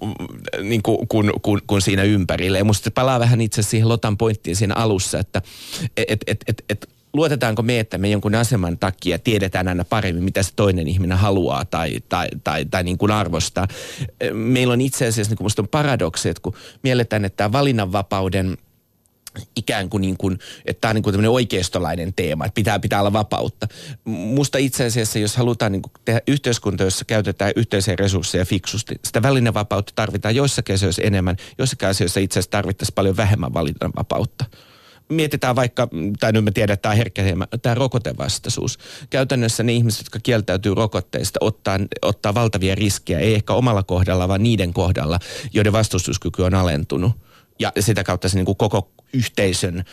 [0.62, 2.58] niin kuin, kuin, kuin, kuin siinä ympärillä.
[2.58, 5.42] Ja musta palaa vähän itse siihen Lotan pointtiin siinä alussa, että
[5.96, 10.42] et, et, et, et, luotetaanko me, että me jonkun aseman takia tiedetään aina paremmin, mitä
[10.42, 13.68] se toinen ihminen haluaa tai, tai, tai, tai niin kuin arvostaa.
[14.32, 18.56] Meillä on itse asiassa, niin kuin musta on paradoksi, että kun mielletään, että tämä valinnanvapauden–
[19.56, 23.00] ikään kuin, niin kuin että tämä on niin kuin tämmöinen oikeistolainen teema, että pitää, pitää
[23.00, 23.68] olla vapautta.
[24.04, 29.22] Musta itse asiassa, jos halutaan niin kuin tehdä yhteiskunta, jossa käytetään yhteisiä resursseja fiksusti, sitä
[29.22, 34.44] valinnanvapautta tarvitaan joissakin asioissa enemmän, joissakin asioissa itse asiassa tarvittaisiin paljon vähemmän valinnanvapautta
[35.08, 35.88] mietitään vaikka,
[36.20, 38.78] tai nyt me tiedetään, tämä herkkä teema, tämä rokotevastaisuus.
[39.10, 44.42] Käytännössä ne ihmiset, jotka kieltäytyy rokotteista, ottaa, ottaa valtavia riskejä, ei ehkä omalla kohdalla, vaan
[44.42, 45.18] niiden kohdalla,
[45.52, 47.12] joiden vastustuskyky on alentunut.
[47.58, 49.84] Ja sitä kautta se niin kuin koko yhteisön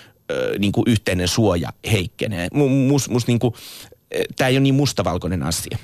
[0.59, 2.47] niin kuin yhteinen suoja heikkenee.
[2.87, 3.53] Mus, mus niin kuin,
[4.35, 5.77] tämä ei ole niin mustavalkoinen asia.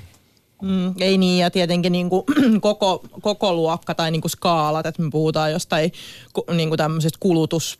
[0.62, 2.24] Mm, ei niin, ja tietenkin niin kuin
[2.60, 5.92] koko, koko luokka tai niin kuin skaalat, että me puhutaan jostain
[6.52, 7.78] niin kuin tämmöisistä kulutus,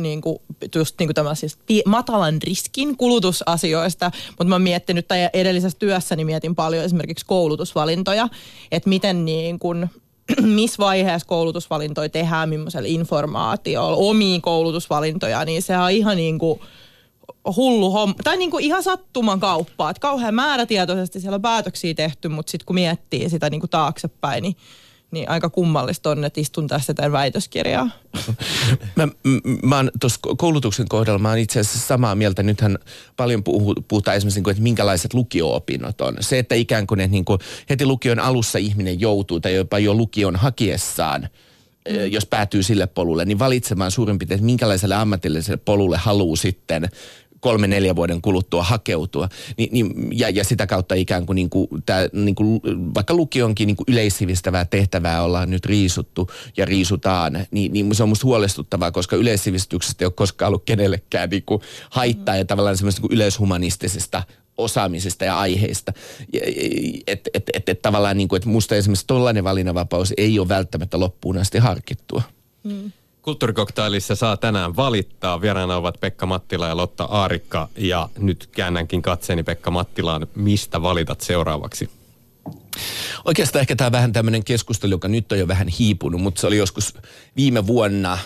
[0.00, 0.38] niin kuin,
[0.74, 6.54] just niin kuin tämmöisistä matalan riskin kulutusasioista, mutta mä oon miettinyt, tai edellisessä työssäni mietin
[6.54, 8.28] paljon esimerkiksi koulutusvalintoja,
[8.72, 9.90] että miten niin kuin,
[10.42, 16.60] missä vaiheessa koulutusvalintoja tehdään, millaisella informaatiolla, omiin koulutusvalintoja, niin se on ihan niin kuin
[17.56, 18.14] hullu homma.
[18.24, 19.90] Tai niin kuin ihan sattuman kauppaa.
[19.90, 24.42] Että kauhean määrätietoisesti siellä on päätöksiä tehty, mutta sitten kun miettii sitä niin kuin taaksepäin,
[24.42, 24.56] niin
[25.10, 27.90] niin aika kummallista on, että istun tässä tämän väitöskirjaa.
[28.96, 29.08] mä,
[29.62, 32.42] mä oon tuossa koulutuksen kohdalla, mä oon itse asiassa samaa mieltä.
[32.42, 32.78] Nythän
[33.16, 36.16] paljon puhu, puhutaan esimerkiksi, niin että minkälaiset lukio-opinnot on.
[36.20, 37.40] Se, että ikään kuin, että niin kuin
[37.70, 42.06] heti lukion alussa ihminen joutuu tai jopa jo lukion hakiessaan mm.
[42.10, 46.88] jos päätyy sille polulle, niin valitsemaan suurin piirtein, että minkälaiselle ammatilliselle polulle haluaa sitten
[47.40, 49.28] kolme neljä vuoden kuluttua hakeutua.
[49.56, 52.60] Ni, niin, ja, ja sitä kautta ikään kuin, niin kuin, tää, niin kuin
[52.94, 58.08] vaikka lukionkin niin kuin yleissivistävää tehtävää ollaan nyt riisuttu ja riisutaan, niin, niin se on
[58.08, 63.02] musta huolestuttavaa, koska yleissivistyksestä ei ole koskaan ollut kenellekään niin kuin haittaa ja tavallaan semmoista
[63.02, 64.22] niin yleishumanistisesta
[64.58, 65.92] osaamisesta ja aiheista.
[67.06, 71.00] Että et, et, et, tavallaan niin kuin, että musta esimerkiksi tollainen valinnanvapaus ei ole välttämättä
[71.00, 72.22] loppuun asti harkittua.
[72.68, 72.92] Hmm.
[73.22, 75.40] Kulttuurikoktailissa saa tänään valittaa.
[75.40, 77.68] Vieraana ovat Pekka Mattila ja Lotta Aarikka.
[77.76, 80.26] Ja nyt käännänkin katseeni Pekka Mattilaan.
[80.34, 81.90] Mistä valitat seuraavaksi?
[83.24, 86.56] Oikeastaan ehkä tämä vähän tämmöinen keskustelu, joka nyt on jo vähän hiipunut, mutta se oli
[86.56, 86.94] joskus
[87.36, 88.18] viime vuonna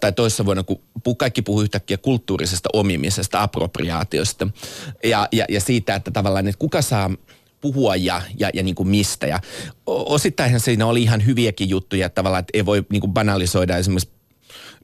[0.00, 4.48] tai toissa vuonna, kun kaikki puhuu yhtäkkiä kulttuurisesta omimisesta, apropriaatiosta
[5.04, 7.10] ja, ja, ja siitä, että tavallaan, että kuka saa
[7.62, 9.26] puhua ja, ja, ja niin kuin mistä.
[9.26, 9.40] Ja
[9.86, 14.21] osittainhan siinä oli ihan hyviäkin juttuja, tavallaan, että ei voi niin kuin banalisoida esimerkiksi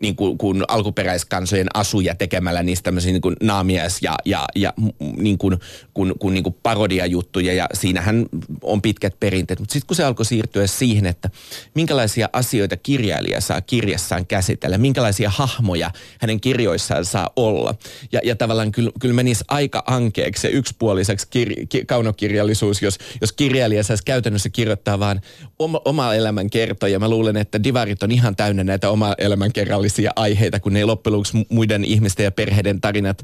[0.01, 4.73] niin kuin, kuin alkuperäiskansojen asuja tekemällä niistä tämmöisiä niin kuin naamies ja, ja, ja
[5.17, 5.59] niin kuin,
[5.95, 8.27] kun, kun niin kuin parodiajuttuja ja siinähän
[8.63, 9.61] on pitkät perinteet.
[9.61, 11.31] Mutta sitten kun se alkoi siirtyä siihen, että
[11.75, 17.75] minkälaisia asioita kirjailija saa kirjassaan käsitellä, minkälaisia hahmoja hänen kirjoissaan saa olla.
[18.13, 23.33] Ja, ja tavallaan kyllä, kyllä menisi aika ankeeksi se yksipuoliseksi kir, ki, kaunokirjallisuus, jos, jos
[23.33, 25.21] kirjailija saisi käytännössä kirjoittaa vaan
[25.59, 26.99] oma, oma elämän kertoja.
[26.99, 29.53] Mä luulen, että divarit on ihan täynnä näitä oma elämän
[29.89, 33.23] kerrallisia aiheita, kun ne loppujen lopuksi muiden ihmisten ja perheiden tarinat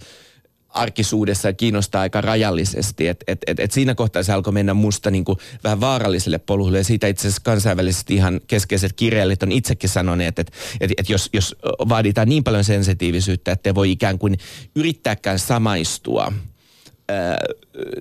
[0.68, 3.08] arkisuudessa kiinnostaa aika rajallisesti.
[3.08, 6.78] Et, et, et, et siinä kohtaa se alkoi mennä musta niin kuin vähän vaaralliselle polulle.
[6.78, 11.30] Ja siitä itse asiassa kansainvälisesti ihan keskeiset kirjailijat on itsekin sanoneet, että et, et jos,
[11.32, 11.56] jos
[11.88, 14.38] vaaditaan niin paljon sensitiivisyyttä, että voi ikään kuin
[14.74, 16.32] yrittääkään samaistua–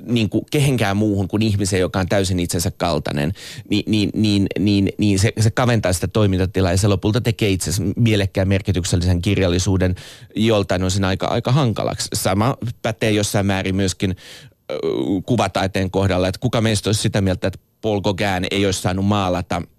[0.06, 3.34] niin kuin kehenkään muuhun kuin ihmiseen, joka on täysin itsensä kaltainen,
[3.70, 7.72] niin, niin, niin, niin, niin se, se kaventaa sitä toimintatilaa ja se lopulta tekee itse
[7.96, 9.96] mielekkään merkityksellisen kirjallisuuden
[10.36, 12.08] joltain osin aika, aika hankalaksi.
[12.13, 14.16] Sama pätee jossain määrin myöskin
[15.26, 19.62] kuvataiteen kohdalla, että kuka meistä olisi sitä mieltä, että Paul Gauguin ei olisi saanut maalata–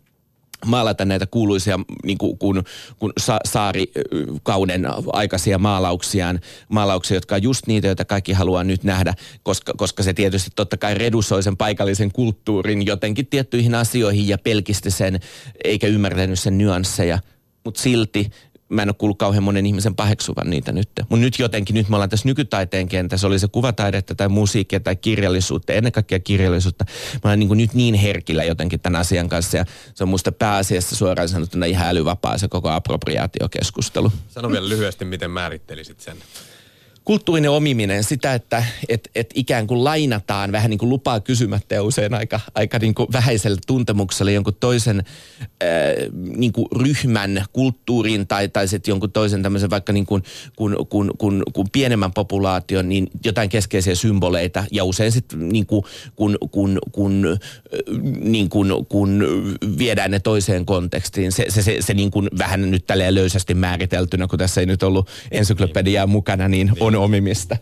[0.64, 2.62] maalata näitä kuuluisia niin kuin, kun,
[2.98, 9.14] kun sa, saarikauden aikaisia maalauksiaan, maalauksia, jotka on just niitä, joita kaikki haluaa nyt nähdä,
[9.42, 14.90] koska, koska se tietysti totta kai redusoi sen paikallisen kulttuurin jotenkin tiettyihin asioihin ja pelkisti
[14.90, 15.20] sen,
[15.64, 17.18] eikä ymmärtänyt sen nyansseja.
[17.64, 18.30] Mutta silti
[18.68, 20.88] mä en ole kuullut kauhean monen ihmisen paheksuvan niitä nyt.
[20.96, 24.96] Mutta nyt jotenkin, nyt me ollaan tässä nykytaiteen kentässä, oli se kuvataidetta tai musiikkia tai
[24.96, 26.84] kirjallisuutta, ennen kaikkea kirjallisuutta.
[27.24, 30.96] Mä olen niin nyt niin herkillä jotenkin tämän asian kanssa ja se on musta pääasiassa
[30.96, 34.12] suoraan sanottuna ihan älyvapaa se koko appropriaatiokeskustelu.
[34.28, 36.16] Sano vielä lyhyesti, miten määrittelisit sen
[37.04, 41.82] kulttuurinen omiminen, sitä, että et, et ikään kuin lainataan vähän niin kuin lupaa kysymättä ja
[41.82, 45.68] usein aika, aika niin kuin vähäisellä tuntemuksella jonkun toisen äh,
[46.36, 50.22] niin kuin ryhmän kulttuurin tai, tai sitten jonkun toisen tämmöisen vaikka niin kuin,
[50.56, 55.84] kun, kun, kun, kun pienemmän populaation, niin jotain keskeisiä symboleita ja usein sitten niin kuin,
[56.16, 57.38] kun, kun, kun,
[58.20, 59.24] niin kuin, kun
[59.78, 64.26] viedään ne toiseen kontekstiin, se, se, se, se niin kuin vähän nyt tälleen löysästi määriteltynä,
[64.26, 66.72] kun tässä ei nyt ollut ensyklopediaa mukana, niin.
[66.80, 67.56] on on omimista.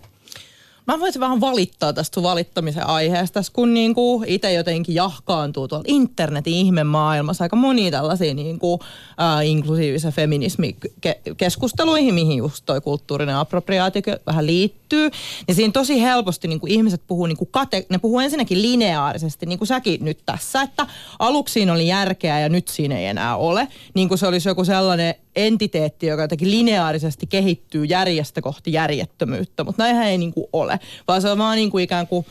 [0.86, 6.54] Mä voisin vähän valittaa tästä sun valittamisen aiheesta, kun niinku itse jotenkin jahkaantuu tuolla internetin
[6.54, 8.80] ihmemaailmassa aika moni tällaisia niinku,
[9.20, 15.10] äh, inklusiivisen feminismikeskusteluihin, mihin just toi kulttuurinen appropriaatio vähän liittyy.
[15.46, 19.68] Niin siinä tosi helposti niinku ihmiset puhuu, niinku kate, ne puhuu ensinnäkin lineaarisesti, niin kuin
[19.68, 20.87] säkin nyt tässä, että
[21.18, 23.68] aluksi siinä oli järkeä ja nyt siinä ei enää ole.
[23.94, 29.83] Niin kuin se olisi joku sellainen entiteetti, joka jotenkin lineaarisesti kehittyy järjestä kohti järjettömyyttä, mutta
[29.83, 32.26] näinhän ei niin kuin ole, vaan se on vaan niin kuin ikään kuin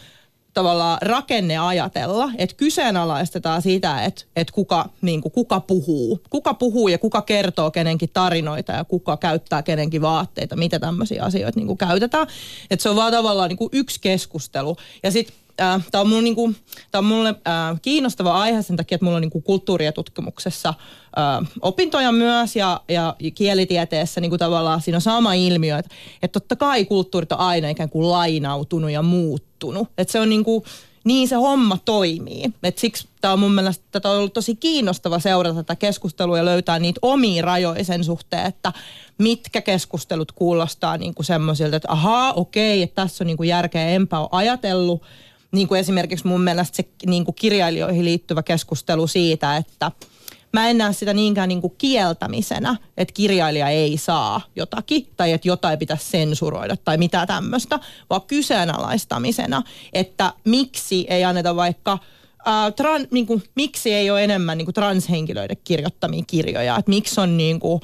[0.54, 6.20] tavallaan rakenne ajatella, että kyseenalaistetaan sitä, että, että kuka, niin kuin, kuka puhuu.
[6.30, 11.60] Kuka puhuu ja kuka kertoo kenenkin tarinoita ja kuka käyttää kenenkin vaatteita, mitä tämmöisiä asioita
[11.60, 12.28] niin kuin käytetään.
[12.72, 14.78] Että se on vaan tavallaan niin kuin yksi keskustelu.
[15.04, 16.54] Ja sitten äh, tämä on, mulle, niinku,
[16.92, 20.70] tää on mulle äh, kiinnostava aihe sen takia, että mulla on niinku kulttuuri- ja tutkimuksessa
[20.70, 26.56] äh, opintoja myös ja, ja kielitieteessä niinku tavallaan siinä on sama ilmiö, että, että totta
[26.56, 29.88] kai kulttuurit on aina ikään kuin lainautunut ja muuttunut.
[29.98, 30.66] Että se on niinku,
[31.04, 32.44] niin se homma toimii.
[32.64, 36.46] Et siksi tämä on mun mielestä tätä on ollut tosi kiinnostava seurata tätä keskustelua ja
[36.46, 38.74] löytää niitä omia rajoja sen suhteen, että
[39.18, 44.30] mitkä keskustelut kuulostaa niinku semmoisilta, että ahaa, okei, että tässä on niinku järkeä, enpä ole
[44.32, 45.02] ajatellut–
[45.52, 49.92] niin kuin esimerkiksi mun mielestä se niin kuin kirjailijoihin liittyvä keskustelu siitä, että
[50.54, 55.48] mä en näe sitä niinkään niin kuin kieltämisenä, että kirjailija ei saa jotakin tai että
[55.48, 57.80] jotain pitäisi sensuroida tai mitä tämmöistä,
[58.10, 61.98] vaan kyseenalaistamisena, että miksi ei anneta vaikka
[62.48, 67.22] Äh, tran, niin kuin, miksi ei ole enemmän niin kuin transhenkilöiden kirjoittamia kirjoja, että miksi
[67.22, 67.82] on niin kuin,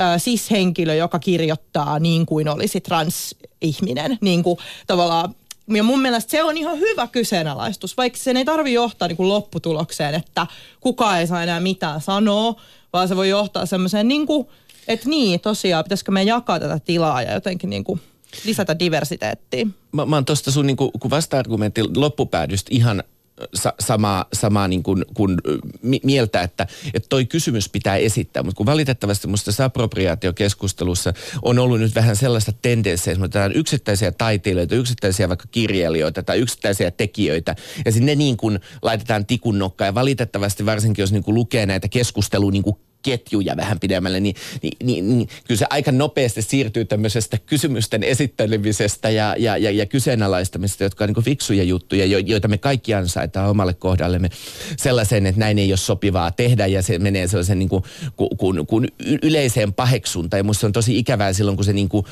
[0.00, 5.34] äh, cis-henkilö, joka kirjoittaa niin kuin olisi transihminen, niin kuin tavallaan
[5.68, 9.28] ja mun mielestä se on ihan hyvä kyseenalaistus, vaikka sen ei tarvi johtaa niin kuin
[9.28, 10.46] lopputulokseen, että
[10.80, 12.60] kukaan ei saa enää mitään sanoa,
[12.92, 14.26] vaan se voi johtaa semmoiseen niin
[14.88, 18.00] että niin tosiaan, pitäisikö me jakaa tätä tilaa ja jotenkin niin kuin
[18.44, 19.66] lisätä diversiteettiä.
[19.92, 23.02] Mä, mä oon tuosta sun niin kuin, vasta-argumentin loppupäädystä ihan
[23.54, 25.38] sa- samaa, samaa niin kuin, kuin
[26.02, 31.12] mieltä, että, että toi kysymys pitää esittää, mutta kun valitettavasti musta tässä appropriaatiokeskustelussa
[31.42, 37.56] on ollut nyt vähän sellaista tendenssiä, että yksittäisiä taiteilijoita, yksittäisiä vaikka kirjailijoita tai yksittäisiä tekijöitä
[37.84, 39.88] ja sinne niin kuin laitetaan tikun nokkaan.
[39.88, 44.34] Ja valitettavasti varsinkin jos niin kuin lukee näitä keskustelua niin kuin ketjuja vähän pidemmälle, niin,
[44.62, 49.86] niin, niin, niin kyllä se aika nopeasti siirtyy tämmöisestä kysymysten esittelemisestä ja, ja, ja, ja
[49.86, 54.28] kyseenalaistamisesta, jotka on niin fiksuja juttuja, jo, joita me kaikki ansaitaan omalle kohdallemme
[54.76, 57.84] sellaiseen, että näin ei ole sopivaa tehdä ja se menee sellaisen niin kuin,
[58.16, 58.82] ku, ku, ku
[59.22, 60.38] yleiseen paheksuntaan.
[60.38, 62.06] Ja musta se on tosi ikävää silloin, kun se niin kuin,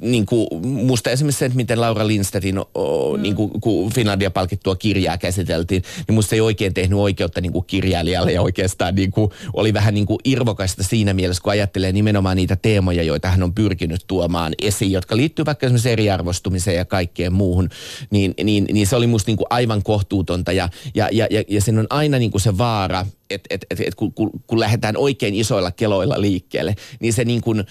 [0.00, 3.22] niin kuin, musta esimerkiksi se, että miten Laura Lindstedin, mm.
[3.22, 7.64] niin kuin, kun Finlandia palkittua kirjaa käsiteltiin, niin musta ei oikein tehnyt oikeutta niin kuin
[7.66, 12.36] kirjailijalle ja oikeastaan niin kuin, oli vähän niin kuin irvokasta siinä mielessä, kun ajattelee nimenomaan
[12.36, 17.32] niitä teemoja, joita hän on pyrkinyt tuomaan esiin, jotka liittyy vaikka esimerkiksi eriarvostumiseen ja kaikkeen
[17.32, 17.68] muuhun,
[18.10, 20.52] niin, niin, niin se oli musta niin kuin aivan kohtuutonta.
[20.52, 23.80] Ja, ja, ja, ja, ja siinä on aina niin kuin se vaara, että et, et,
[23.80, 27.64] et, kun, kun, kun lähdetään oikein isoilla keloilla liikkeelle, niin se niin kuin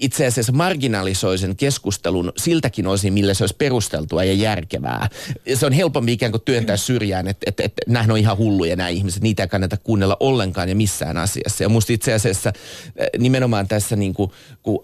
[0.00, 5.08] itse asiassa marginalisoi sen keskustelun siltäkin osin, millä se olisi perusteltua ja järkevää.
[5.54, 8.88] Se on helpompi ikään kuin työntää syrjään, että et, et, nämähän on ihan hulluja nämä
[8.88, 11.62] ihmiset, niitä ei kannata kuunnella ollenkaan ja missään asiassa.
[11.64, 12.52] Ja musta itse asiassa
[13.18, 14.30] nimenomaan tässä niin kuin,
[14.62, 14.78] kun,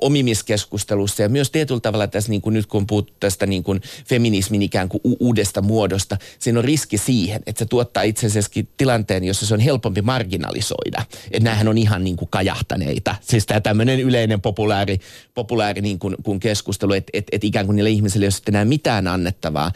[0.00, 4.62] omimiskeskustelussa ja myös tietyllä tavalla tässä niin kuin nyt kun puhuttu tästä niin kuin feminismin
[4.62, 9.24] ikään kuin u- uudesta muodosta, siinä on riski siihen, että se tuottaa itse asiassa tilanteen,
[9.24, 11.02] jossa se on helpompi marginalisoida.
[11.30, 13.14] Että näähän on ihan niin kuin kajahtaneita.
[13.20, 14.98] Siis tämä tämmöinen yleinen populääri,
[15.34, 18.54] populääri niin kuin, kuin keskustelu, että et, et ikään kuin niille ihmisille ei ole sitten
[18.54, 19.72] enää mitään annettavaa.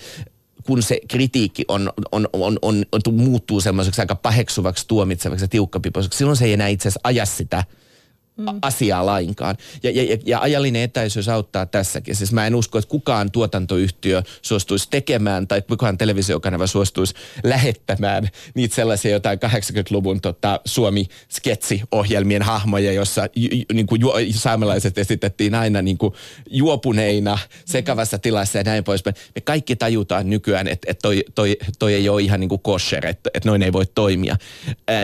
[0.66, 6.18] Kun se kritiikki on, on, on, on, on muuttuu semmoiseksi aika paheksuvaksi, tuomitsevaksi ja tiukkapipoiseksi,
[6.18, 7.64] silloin se ei enää itse asiassa aja sitä
[8.36, 8.46] mm.
[8.62, 9.56] asiaa lainkaan.
[9.82, 12.16] Ja, ja, ja ajallinen etäisyys auttaa tässäkin.
[12.16, 17.14] Siis mä en usko, että kukaan tuotantoyhtiö suostuisi tekemään tai kukaan televisiokanava suostuisi
[17.44, 25.54] lähettämään niitä sellaisia jotain 80-luvun tota, Suomi-sketsiohjelmien hahmoja, jossa ju, niin kuin ju, saamelaiset esitettiin
[25.54, 26.14] aina niin kuin
[26.50, 29.16] juopuneina sekavassa tilassa ja näin poispäin.
[29.34, 33.06] Me kaikki tajutaan nykyään, että, että toi, toi, toi ei ole ihan niin kuin kosher,
[33.06, 34.36] että, että noin ei voi toimia.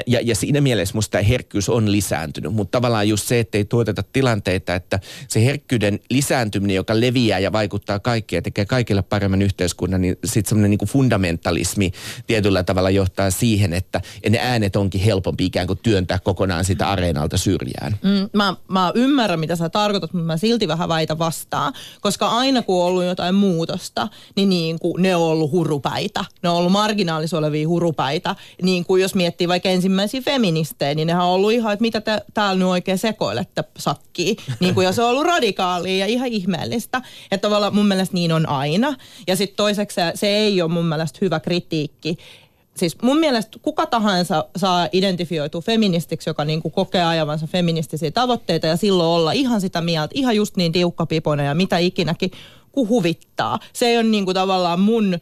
[0.06, 3.64] Ja, ja siinä mielessä musta tämä herkkyys on lisääntynyt, mutta tavallaan just se, että ei
[3.64, 10.00] tuoteta tilanteita, että se herkkyyden lisääntyminen, joka leviää ja vaikuttaa kaikkeen tekee kaikille paremman yhteiskunnan,
[10.00, 11.92] niin sitten semmoinen niin fundamentalismi
[12.26, 14.00] tietyllä tavalla johtaa siihen, että
[14.30, 17.98] ne äänet onkin helpompi ikään kuin työntää kokonaan sitä areenalta syrjään.
[18.02, 22.62] Mm, mä, mä ymmärrän, mitä sä tarkoitat, mutta mä silti vähän väitä vastaan, koska aina
[22.62, 26.24] kun on ollut jotain muutosta, niin, niin kuin ne on ollut hurupäitä.
[26.42, 28.36] Ne on ollut marginaalisolevia hurupäitä.
[28.62, 32.02] Niin kuin jos miettii vaikka ensimmäisiä feministejä, niin nehän on ollut ihan, että mitä
[32.34, 34.36] täällä nyt oikein sekoilette sakkiin.
[34.60, 37.02] Niin kuin, ja se on ollut radikaalia ja ihan ihmeellistä.
[37.30, 38.94] Että tavallaan mun mielestä niin on aina.
[39.26, 42.18] Ja sitten toiseksi se, ei ole mun mielestä hyvä kritiikki
[42.76, 48.66] siis mun mielestä kuka tahansa saa identifioitua feministiksi, joka niin kuin kokee ajavansa feministisiä tavoitteita
[48.66, 52.30] ja silloin olla ihan sitä mieltä, ihan just niin tiukkapipoinen ja mitä ikinäkin,
[52.72, 53.58] kuin huvittaa.
[53.72, 55.18] Se ei ole niin kuin tavallaan mun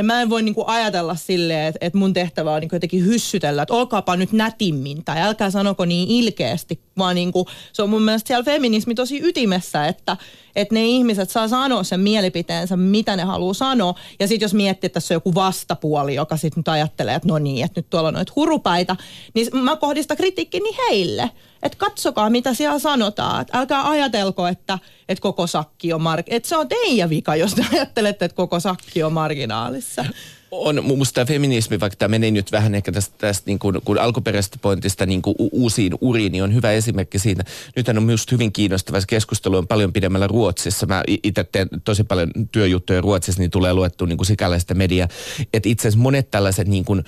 [0.00, 3.62] Ja mä en voi niinku ajatella silleen, että, että mun tehtävä on niinku jotenkin hyssytellä,
[3.62, 8.28] että olkaapa nyt nätimmin tai älkää sanoko niin ilkeästi, vaan niinku, se on mun mielestä
[8.28, 10.16] siellä feminismi tosi ytimessä, että,
[10.56, 13.94] että ne ihmiset saa sanoa sen mielipiteensä, mitä ne haluaa sanoa.
[14.20, 17.38] Ja sitten jos miettii, että tässä on joku vastapuoli, joka sitten nyt ajattelee, että no
[17.38, 18.96] niin, että nyt tuolla on noita hurupäitä,
[19.34, 21.30] niin mä kohdistan kritiikkini heille.
[21.62, 23.42] Että katsokaa, mitä siellä sanotaan.
[23.42, 24.78] Et älkää ajatelko, että,
[25.10, 26.26] että koko sakki on mark...
[26.28, 30.04] Että se on teidän vika, jos te ajattelette, että koko sakki on marginaalissa
[30.50, 33.98] on musta tämä feminismi, vaikka tämä menee nyt vähän ehkä tästä, tästä niin kuin, kun
[33.98, 37.44] alkuperäisestä pointista niin kuin uusiin uriin, niin on hyvä esimerkki siitä.
[37.76, 40.86] Nythän on myös hyvin kiinnostava keskustelu on paljon pidemmällä Ruotsissa.
[40.86, 45.08] Mä itse teen tosi paljon työjuttuja Ruotsissa, niin tulee luettu niin kuin sikäläistä mediaa.
[45.54, 47.04] Että itse asiassa monet tällaiset niin kuin,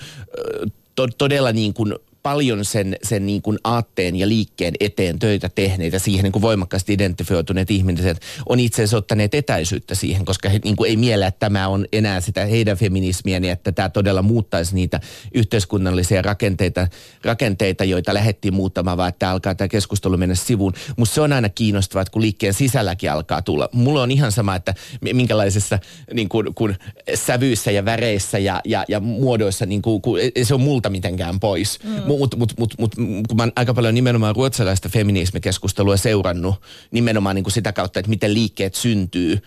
[0.95, 5.99] to, todella niin kuin paljon sen, sen niin kuin aatteen ja liikkeen eteen töitä tehneitä,
[5.99, 10.75] siihen niin kuin voimakkaasti identifioituneet ihmiset on itse asiassa ottaneet etäisyyttä siihen, koska he niin
[10.75, 14.75] kuin ei miellä, että tämä on enää sitä heidän feminismiä, niin että tämä todella muuttaisi
[14.75, 14.99] niitä
[15.33, 16.87] yhteiskunnallisia rakenteita,
[17.23, 20.73] rakenteita joita lähdettiin muuttamaan, vaan että alkaa tämä keskustelu mennä sivuun.
[20.97, 23.69] Mutta se on aina kiinnostavaa, että kun liikkeen sisälläkin alkaa tulla.
[23.71, 24.73] Mulla on ihan sama, että
[25.13, 25.79] minkälaisessa
[26.13, 26.75] niin kuin, kun
[27.15, 31.79] sävyissä ja väreissä ja, ja, ja muodoissa, niin kuin, kun, se on multa mitenkään pois.
[31.83, 32.95] Mm mutta mut, mut, mut,
[33.27, 36.55] kun mä oon aika paljon nimenomaan ruotsalaista feminismikeskustelua seurannut
[36.91, 39.39] nimenomaan niin kuin sitä kautta, että miten liikkeet syntyy,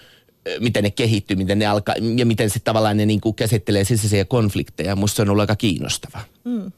[0.61, 4.25] miten ne kehittyy, miten ne alkaa ja miten sitten tavallaan ne niin kuin käsittelee sisäisiä
[4.25, 4.97] konflikteja.
[4.97, 6.21] Musta se on ollut aika kiinnostava.
[6.45, 6.73] Mm.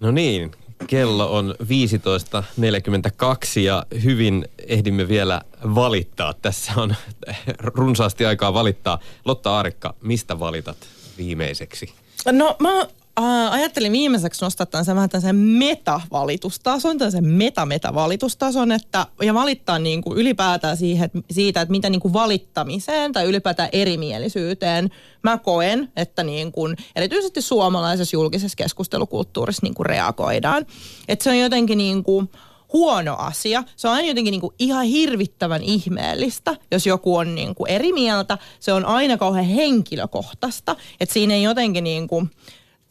[0.00, 0.50] No niin,
[0.86, 5.42] kello on 15.42 ja hyvin ehdimme vielä
[5.74, 6.34] valittaa.
[6.34, 6.94] Tässä on
[7.58, 8.98] runsaasti aikaa valittaa.
[9.24, 10.76] Lotta Arikka, mistä valitat
[11.18, 11.92] viimeiseksi?
[12.32, 12.86] No mä
[13.20, 20.18] Äh, ajattelin viimeiseksi nostaa tämän vähän tämän meta-valitustason, tämän meta-meta-valitustason, että, ja valittaa niin kuin
[20.18, 24.90] ylipäätään siihen, siitä, että mitä niin kuin valittamiseen tai ylipäätään erimielisyyteen
[25.22, 30.66] mä koen, että niin kuin, erityisesti suomalaisessa julkisessa keskustelukulttuurissa niin kuin reagoidaan.
[31.08, 32.30] Että se on jotenkin niin kuin,
[32.72, 33.64] huono asia.
[33.76, 37.92] Se on aina jotenkin niin kuin ihan hirvittävän ihmeellistä, jos joku on niin kuin eri
[37.92, 38.38] mieltä.
[38.60, 40.76] Se on aina kauhean henkilökohtaista.
[41.00, 42.30] Että siinä ei jotenkin niin kuin,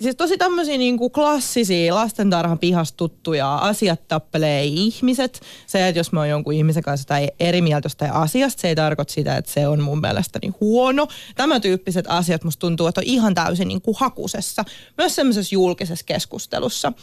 [0.02, 5.42] siis tosi tämmöisiä niin kuin klassisia lastentarhan pihasta tuttuja asiat tappelee ihmiset.
[5.68, 8.76] Se, että jos mä oon jonkun ihmisen kanssa tai eri mieltä jostain asiasta, se ei
[8.76, 11.08] tarkoita sitä, että se on mun mielestäni huono.
[11.36, 14.66] Tämä tyyppiset asiat musta tuntuu, että on ihan täysin niin kuin hakusessa.
[14.98, 16.94] Myös semmoisessa julkisessa keskustelussa.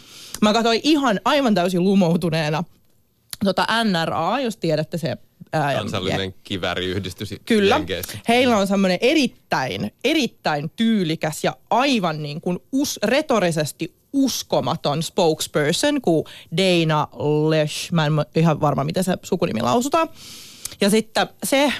[0.42, 2.64] Mä katsoin ihan aivan täysin lumoutuneena
[3.44, 5.16] tota NRA, jos tiedätte se
[5.52, 7.76] Ää, Kansallinen kiväriyhdistys Kyllä.
[7.76, 8.18] Jenkeissä.
[8.28, 16.24] Heillä on semmoinen erittäin, erittäin tyylikäs ja aivan niin kuin us, retorisesti uskomaton spokesperson kuin
[16.56, 17.08] Dana
[17.48, 17.92] Lesh.
[17.92, 20.08] Mä en ihan varma, miten se sukunimi lausutaan.
[20.80, 21.72] Ja sitten se äh,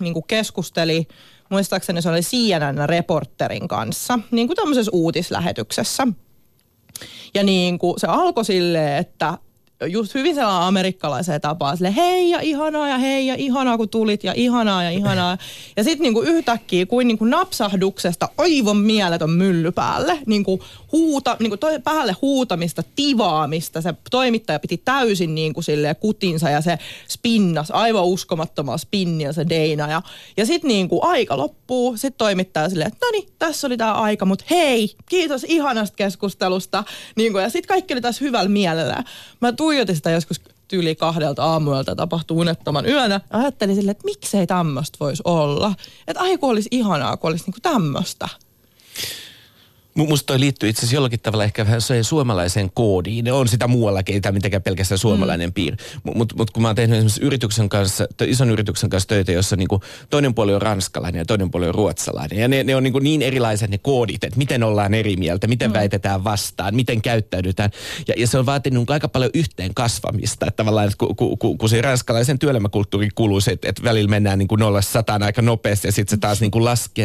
[0.00, 1.06] niin kuin keskusteli,
[1.48, 6.06] muistaakseni se oli CNN-reporterin kanssa, niin kuin tämmöisessä uutislähetyksessä.
[7.34, 9.38] Ja niin kuin se alkoi silleen, että
[9.86, 14.24] just hyvin sellainen amerikkalaiseen tapaan, sille hei ja ihanaa ja hei ja ihanaa kun tulit
[14.24, 15.38] ja ihanaa ja ihanaa.
[15.76, 21.80] Ja sitten niinku yhtäkkiä kuin niinku napsahduksesta aivan mieletön mylly päälle, niinku huuta, niinku toi,
[21.80, 23.82] päälle huutamista, tivaamista.
[23.82, 29.90] Se toimittaja piti täysin niinku sille kutinsa ja se spinnas, aivan uskomattomaa spinnia se Deina.
[29.90, 30.02] Ja,
[30.36, 34.24] ja sitten niinku aika loppuu, sitten toimittaja silleen, että no niin, tässä oli tämä aika,
[34.24, 36.84] mutta hei, kiitos ihanasta keskustelusta.
[37.16, 39.04] Niinku, ja sitten kaikki oli tässä hyvällä mielellä.
[39.40, 43.20] Mä tuijotin sitä joskus tyyli kahdelta aamuilta tapahtuu unettoman yönä.
[43.30, 45.74] Ajattelin sille, että miksei tämmöistä voisi olla.
[46.06, 48.28] Että ai kun olisi ihanaa, kun olisi niinku tämmöistä.
[50.06, 53.32] Musta toi liittyy itse asiassa jollakin tavalla ehkä vähän suomalaiseen koodiin.
[53.32, 55.52] On sitä muuallakin, ei tämä mitenkään pelkästään suomalainen mm.
[55.52, 55.84] piirre.
[56.14, 59.80] Mutta mut kun mä oon tehnyt esimerkiksi yrityksen kanssa, ison yrityksen kanssa töitä, jossa niinku
[60.10, 62.38] toinen puoli on ranskalainen ja toinen puoli on ruotsalainen.
[62.38, 65.70] Ja ne, ne on niinku niin erilaiset ne koodit, että miten ollaan eri mieltä, miten
[65.70, 65.74] mm.
[65.74, 67.70] väitetään vastaan, miten käyttäydytään.
[68.08, 70.46] Ja, ja se on vaatinut aika paljon yhteen kasvamista.
[70.46, 74.10] Että tavallaan, että kun ku, ku, ku se ranskalaisen työelämäkulttuuri kuuluu se, että, että välillä
[74.10, 77.04] mennään niinku nolla sataan aika nopeasti ja sitten se taas niinku laskee.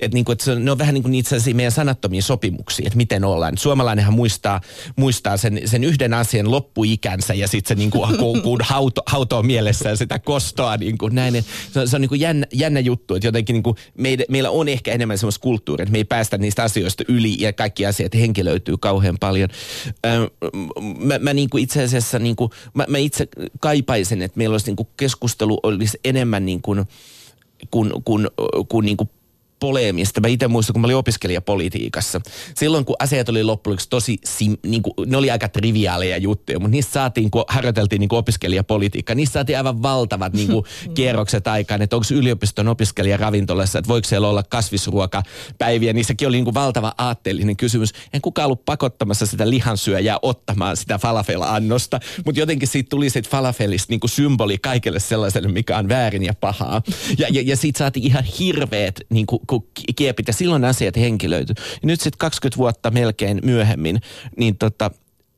[0.00, 2.96] Että niinku, et se, ne on vähän niin kuin itse asiassa meidän sanattomia sopimuksia, että
[2.96, 3.58] miten ollaan.
[3.58, 4.60] Suomalainenhan muistaa,
[4.96, 9.96] muistaa sen, sen yhden asian loppuikänsä ja sitten se niin kuin, kun, hauto, hautoo mielessään
[9.96, 11.44] sitä kostoa niin kuin näin.
[11.72, 14.50] Se on, se on niin kuin jännä, jännä juttu, että jotenkin niin kuin meillä, meillä
[14.50, 18.14] on ehkä enemmän semmoista kulttuuria, että me ei päästä niistä asioista yli ja kaikki asiat
[18.14, 19.48] henkilöityy kauhean paljon.
[20.98, 23.28] mä, mä niin kuin itse asiassa, niin kuin, mä, mä itse
[23.60, 26.84] kaipaisen, että meillä olisi niin kuin keskustelu olisi enemmän niin kuin,
[27.70, 28.30] kun, kun,
[28.68, 29.10] kun niin kuin
[29.60, 30.20] poleemista.
[30.20, 32.20] Mä itse muistan, kun mä olin opiskelijapolitiikassa.
[32.54, 36.72] Silloin, kun asiat oli loppujen tosi, sim, niin kuin, ne oli aika triviaaleja juttuja, mutta
[36.72, 41.82] niissä saatiin, kun harjoiteltiin niin kuin opiskelijapolitiikkaa, niissä saatiin aivan valtavat niin kuin, kierrokset aikaan,
[41.82, 45.92] että onko yliopiston opiskelija ravintolassa, että voiko siellä olla kasvisruokapäiviä.
[45.92, 47.92] Niissäkin oli niin kuin valtava aatteellinen kysymys.
[48.12, 53.92] En kukaan ollut pakottamassa sitä lihansyöjää ottamaan sitä falafel-annosta, mutta jotenkin siitä tuli sit falafelista
[53.92, 56.82] niin kuin symboli kaikelle sellaiselle, mikä on väärin ja pahaa.
[57.18, 59.40] Ja, ja, ja siitä saatiin ihan hirveät niin kuin,
[59.96, 61.54] kiepit ja silloin asiat henkilöity.
[61.56, 64.00] Ja nyt sitten 20 vuotta melkein myöhemmin,
[64.36, 64.90] niin tota,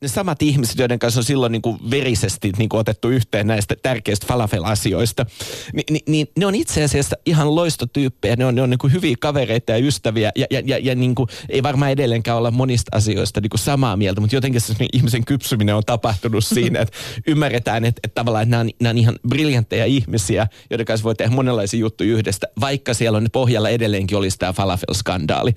[0.03, 3.75] ne samat ihmiset, joiden kanssa on silloin niin kuin verisesti niin kuin otettu yhteen näistä
[3.83, 5.25] tärkeistä falafel-asioista,
[5.73, 8.35] niin, niin, niin ne on itse asiassa ihan loistotyyppejä.
[8.35, 11.15] Ne on, ne on niin kuin hyviä kavereita ja ystäviä ja, ja, ja, ja niin
[11.15, 15.25] kuin, ei varmaan edelleenkään olla monista asioista niin kuin samaa mieltä, mutta jotenkin se ihmisen
[15.25, 16.97] kypsyminen on tapahtunut siinä, että
[17.27, 21.15] ymmärretään, että, että tavallaan että nämä on, nämä on ihan briljantteja ihmisiä, joiden kanssa voi
[21.15, 25.55] tehdä monenlaisia juttuja yhdestä, vaikka siellä on pohjalla edelleenkin olisi tämä falafel-skandaali.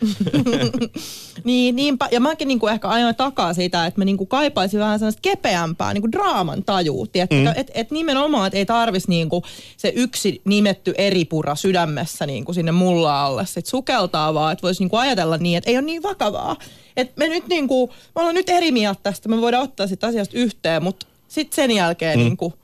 [1.45, 2.09] niin, niinpä.
[2.13, 5.21] Ja mäkin niin kuin ehkä ajoin takaa sitä, että me niin kuin kaipaisin vähän sellaista
[5.23, 6.59] kepeämpää niin kuin draaman.
[6.59, 7.47] Että mm.
[7.57, 9.43] et, et nimenomaan, että ei tarvitsisi niin kuin
[9.77, 14.83] se yksi nimetty eripura sydämessä niin kuin sinne mulla alle sit sukeltaa, vaan että voisi
[14.83, 16.57] niin kuin ajatella niin, että ei ole niin vakavaa.
[16.97, 20.07] Että me nyt niin kuin, me ollaan nyt eri mieltä tästä, me voidaan ottaa sitä
[20.07, 22.25] asiasta yhteen, mutta sitten sen jälkeen mm.
[22.25, 22.55] niin kuin,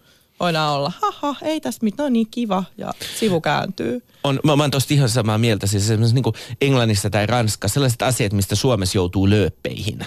[0.41, 4.03] voidaan olla, haha, ei tässä mitään, on niin kiva ja sivu kääntyy.
[4.25, 8.03] On, mä, mä oon tosta ihan samaa mieltä, siis niin kuin Englannissa tai Ranskassa, sellaiset
[8.03, 9.99] asiat, mistä Suomessa joutuu lööppeihin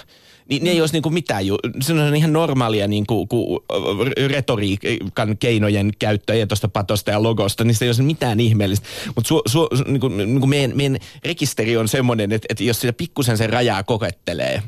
[0.49, 3.65] niin ne ei olisi niinku mitään, ju- se on ihan normaalia niinku, ku,
[4.27, 8.87] retoriikan keinojen käyttöä tuosta patosta ja logosta, niin se ei olisi mitään ihmeellistä.
[9.15, 9.33] Mutta
[9.87, 14.63] niinku, niinku meidän, meidän rekisteri on semmoinen, että, että jos sitä pikkusen sen rajaa kokettelee,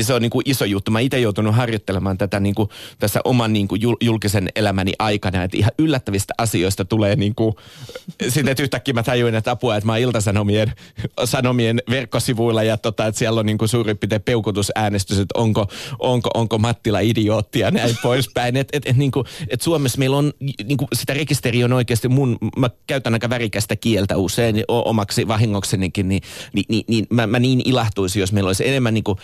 [0.00, 0.90] se on niin kuin iso juttu.
[0.90, 2.68] Mä itse joutunut harjoittelemaan tätä niin kuin
[2.98, 7.54] tässä oman niin kuin julkisen elämäni aikana, että ihan yllättävistä asioista tulee niin kuin,
[8.28, 10.72] sitten että yhtäkkiä mä tajuin, että apua, että mä oon Iltasanomien
[11.24, 15.66] sanomien verkkosivuilla ja tota, että siellä on niin kuin suurin piirtein peukutusäänestys, että onko,
[15.98, 18.56] onko, onko Mattila idiootti ja näin poispäin.
[18.56, 20.32] Että et, et, niin kuin, et Suomessa meillä on,
[20.64, 26.08] niin kuin sitä rekisteriä on oikeasti mun, mä käytän aika värikästä kieltä usein omaksi vahingoksenikin,
[26.08, 26.22] niin,
[26.52, 29.18] niin, niin, niin mä, mä niin ilahtuisin, jos meillä olisi enemmän niin kuin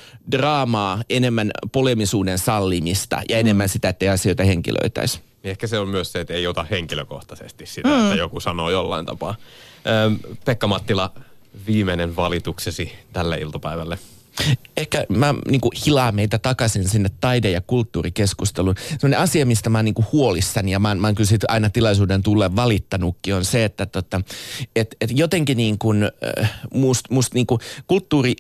[0.45, 3.69] draamaa, enemmän polemisuuden sallimista ja enemmän mm.
[3.69, 5.21] sitä, että asioita henkilöitäisi.
[5.43, 8.03] Niin ehkä se on myös se, että ei ota henkilökohtaisesti sitä, mm.
[8.03, 9.35] että joku sanoo jollain tapaa.
[10.45, 11.13] Pekka Mattila,
[11.67, 13.99] viimeinen valituksesi tälle iltapäivälle.
[14.77, 18.75] Ehkä mä niin kuin hilaan meitä takaisin sinne taide- ja kulttuurikeskusteluun.
[18.89, 21.71] Sellainen asia, mistä mä oon niin kuin huolissani ja mä, oon, mä oon kyllä aina
[21.71, 24.21] tilaisuuden tulle valittanutkin on se, että tota,
[24.77, 28.35] et, et jotenkin niin kuin, äh, must, must niin kuin kulttuuri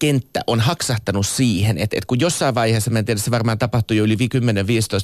[0.00, 3.96] kenttä on haksahtanut siihen, että, että kun jossain vaiheessa, mä en tiedä, se varmaan tapahtui
[3.96, 4.18] jo yli 10-15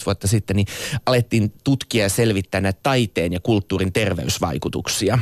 [0.06, 0.66] vuotta sitten, niin
[1.06, 5.18] alettiin tutkia ja selvittää näitä taiteen ja kulttuurin terveysvaikutuksia.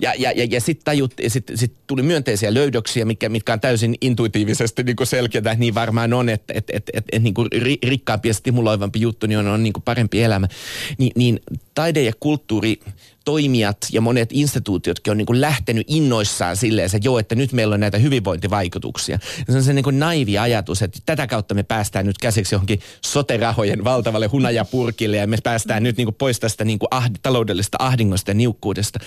[0.00, 0.94] Ja, ja, ja, ja sitten
[1.28, 6.28] sit, sit tuli myönteisiä löydöksiä, mitkä, mitkä on täysin intuitiivisesti niin selkeitä, niin varmaan on,
[6.28, 7.34] että et, et, et, et, niin
[7.82, 10.48] rikkaampi ja stimuloivampi juttu niin on, on niin kuin elämä.
[10.98, 11.40] Ni, niin
[11.74, 12.80] taide ja kulttuuri
[13.24, 17.74] toimijat ja monet instituutiotkin on niin kuin lähtenyt innoissaan silleen, että joo, että nyt meillä
[17.74, 19.18] on näitä hyvinvointivaikutuksia.
[19.38, 22.54] Ja se on se niin kuin naivi ajatus, että tätä kautta me päästään nyt käsiksi
[22.54, 27.18] johonkin soterahojen valtavalle hunajapurkille ja me päästään nyt niin kuin pois tästä niin kuin ahd-
[27.22, 28.98] taloudellisesta ahdingosta ja niukkuudesta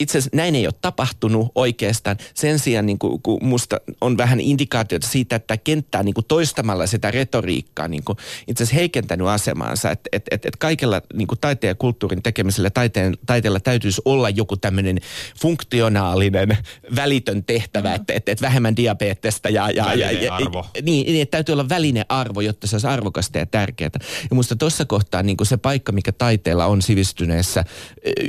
[0.00, 2.16] itse asiassa näin ei ole tapahtunut oikeastaan.
[2.34, 6.86] Sen sijaan niin kuin, kun musta on vähän indikaatioita siitä, että kenttää niin kuin toistamalla
[6.86, 9.90] sitä retoriikkaa niin kuin itse asiassa heikentänyt asemaansa.
[9.90, 14.30] Että et, et, et kaikella niin kuin taiteen ja kulttuurin tekemisellä taiteen, taiteella täytyisi olla
[14.30, 14.98] joku tämmöinen
[15.40, 16.58] funktionaalinen,
[16.96, 17.94] välitön tehtävä, mm.
[17.94, 20.66] että et, et vähemmän diabetesta ja, ja, ja, ja, arvo.
[20.82, 21.66] Niin, niin, että täytyy olla
[22.08, 23.90] arvo, jotta se olisi arvokasta ja tärkeää.
[24.30, 27.64] Ja musta tuossa kohtaa niin kuin se paikka, mikä taiteella on sivistyneessä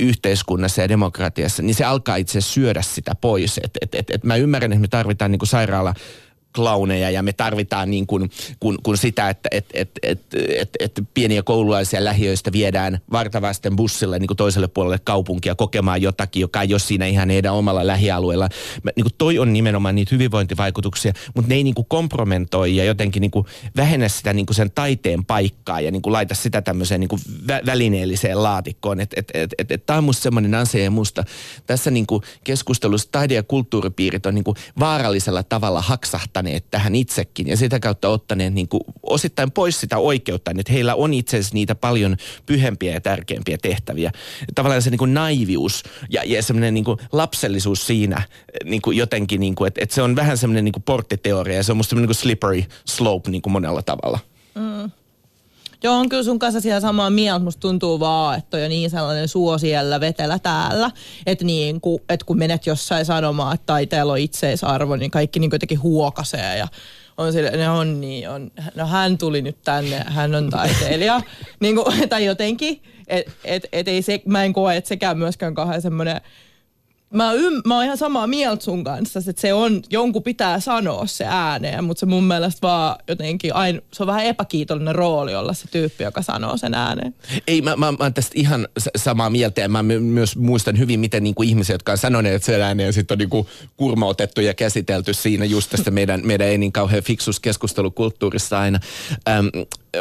[0.00, 3.58] yhteiskunnassa ja demokratiassa, niin se alkaa itse syödä sitä pois.
[3.58, 5.94] Et, et, et, et mä ymmärrän, että me tarvitaan niin kuin sairaala
[6.54, 8.30] klauneja ja me tarvitaan niin kuin,
[8.60, 10.20] kun, kun sitä, että et, et, et,
[10.58, 16.40] et, et pieniä koululaisia lähiöistä viedään vartavasten bussille niin kuin toiselle puolelle kaupunkia kokemaan jotakin,
[16.40, 18.48] joka ei ole siinä ihan heidän omalla lähialueella.
[18.96, 23.20] Niin kuin toi on nimenomaan niitä hyvinvointivaikutuksia, mutta ne ei niin kuin kompromentoi ja jotenkin
[23.20, 23.46] niin kuin
[23.76, 27.20] vähennä sitä niin kuin sen taiteen paikkaa ja niin kuin laita sitä tämmöiseen niin kuin
[27.48, 29.00] vä- välineelliseen laatikkoon.
[29.00, 31.24] Että et, et, et, et, tämä on musta semmoinen asia ja musta
[31.66, 36.94] tässä niin kuin keskustelussa taide- ja kulttuuripiirit on niin kuin vaarallisella tavalla haksahtanut ottaneet tähän
[36.94, 41.36] itsekin ja sitä kautta ottaneet niin kuin osittain pois sitä oikeutta, että heillä on itse
[41.36, 42.16] asiassa niitä paljon
[42.46, 44.12] pyhempiä ja tärkeämpiä tehtäviä.
[44.54, 48.22] Tavallaan se niin kuin naivius ja, ja semmoinen niin lapsellisuus siinä
[48.64, 51.62] niin kuin jotenkin, niin kuin, että, että se on vähän semmoinen niin kuin porttiteoria ja
[51.62, 54.18] se on musta semmoinen niin kuin slippery slope niin kuin monella tavalla.
[54.54, 54.90] Mm.
[55.82, 57.44] Joo, on kyllä sun kanssa siellä samaa mieltä.
[57.44, 60.90] Musta tuntuu vaan, että on jo niin sellainen suo siellä vetelä täällä.
[61.26, 65.50] Että niin, kun, et kun menet jossain sanomaan, että taiteella on itseisarvo, niin kaikki niin
[65.52, 66.68] jotenkin huokasee ja
[67.16, 71.20] on sille, ne on niin, on, no hän tuli nyt tänne, hän on taiteilija.
[71.60, 75.54] niin kuin, tai jotenkin, että et, et ei se, mä en koe, että sekään myöskään
[75.54, 76.20] kahden semmoinen
[77.12, 81.06] mä, ym, mä oon ihan samaa mieltä sun kanssa, että se on, jonkun pitää sanoa
[81.06, 85.52] se ääneen, mutta se mun mielestä vaan jotenkin, aina, se on vähän epäkiitollinen rooli olla
[85.52, 87.14] se tyyppi, joka sanoo sen ääneen.
[87.46, 91.22] Ei, mä, mä, mä oon tästä ihan samaa mieltä ja mä myös muistan hyvin, miten
[91.22, 93.46] niin kuin ihmiset, jotka on sanoneet sen ääneen, sitten on niin kuin
[93.76, 98.80] kurmautettu ja käsitelty siinä just tästä meidän, meidän ei niin kauhean fiksus keskustelukulttuurissa aina.
[99.28, 99.46] Ähm,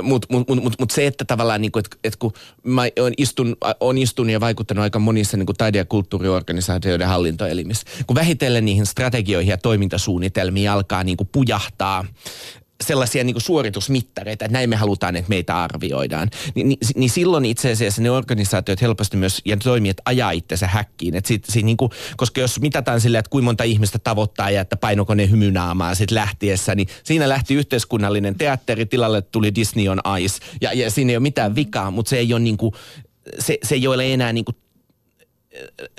[0.01, 2.33] mutta mut, mut, mut, mut se, että tavallaan, niin että et kun
[2.63, 8.15] mä on, istun, on istunut ja vaikuttanut aika monissa niin taide- ja kulttuuriorganisaatioiden hallintoelimissä, kun
[8.15, 12.05] vähitellen niihin strategioihin ja toimintasuunnitelmiin alkaa niin pujahtaa
[12.81, 17.71] sellaisia niin suoritusmittareita, että näin me halutaan, että meitä arvioidaan, niin, niin, niin silloin itse
[17.71, 21.15] asiassa ne organisaatiot helposti myös ja toimijat ajaa itsensä häkkiin.
[21.15, 24.61] Et sit, sit niin kuin, koska jos mitataan silleen, että kuinka monta ihmistä tavoittaa ja
[24.61, 29.99] että painoko ne hymynaamaan sit lähtiessä, niin siinä lähti yhteiskunnallinen teatteri, tilalle tuli Disney on
[30.19, 32.73] Ice ja, ja siinä ei ole mitään vikaa, mutta se ei ole niin kuin,
[33.39, 34.55] se, se ei ole enää niin kuin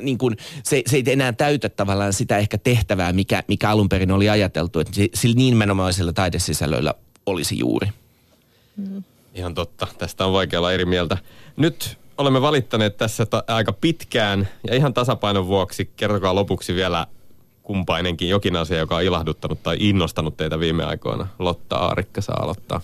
[0.00, 4.10] niin kuin, se, se ei enää täytä tavallaan sitä ehkä tehtävää, mikä, mikä alun perin
[4.10, 6.94] oli ajateltu, että sillä niin menomaisilla taidesisällöillä
[7.26, 7.88] olisi juuri.
[8.76, 9.02] Mm.
[9.34, 9.86] Ihan totta.
[9.98, 11.18] Tästä on vaikea olla eri mieltä.
[11.56, 17.06] Nyt olemme valittaneet tässä ta- aika pitkään ja ihan tasapainon vuoksi kertokaa lopuksi vielä
[17.62, 21.28] kumpainenkin jokin asia, joka on ilahduttanut tai innostanut teitä viime aikoina.
[21.38, 22.80] Lotta Aarikka saa aloittaa.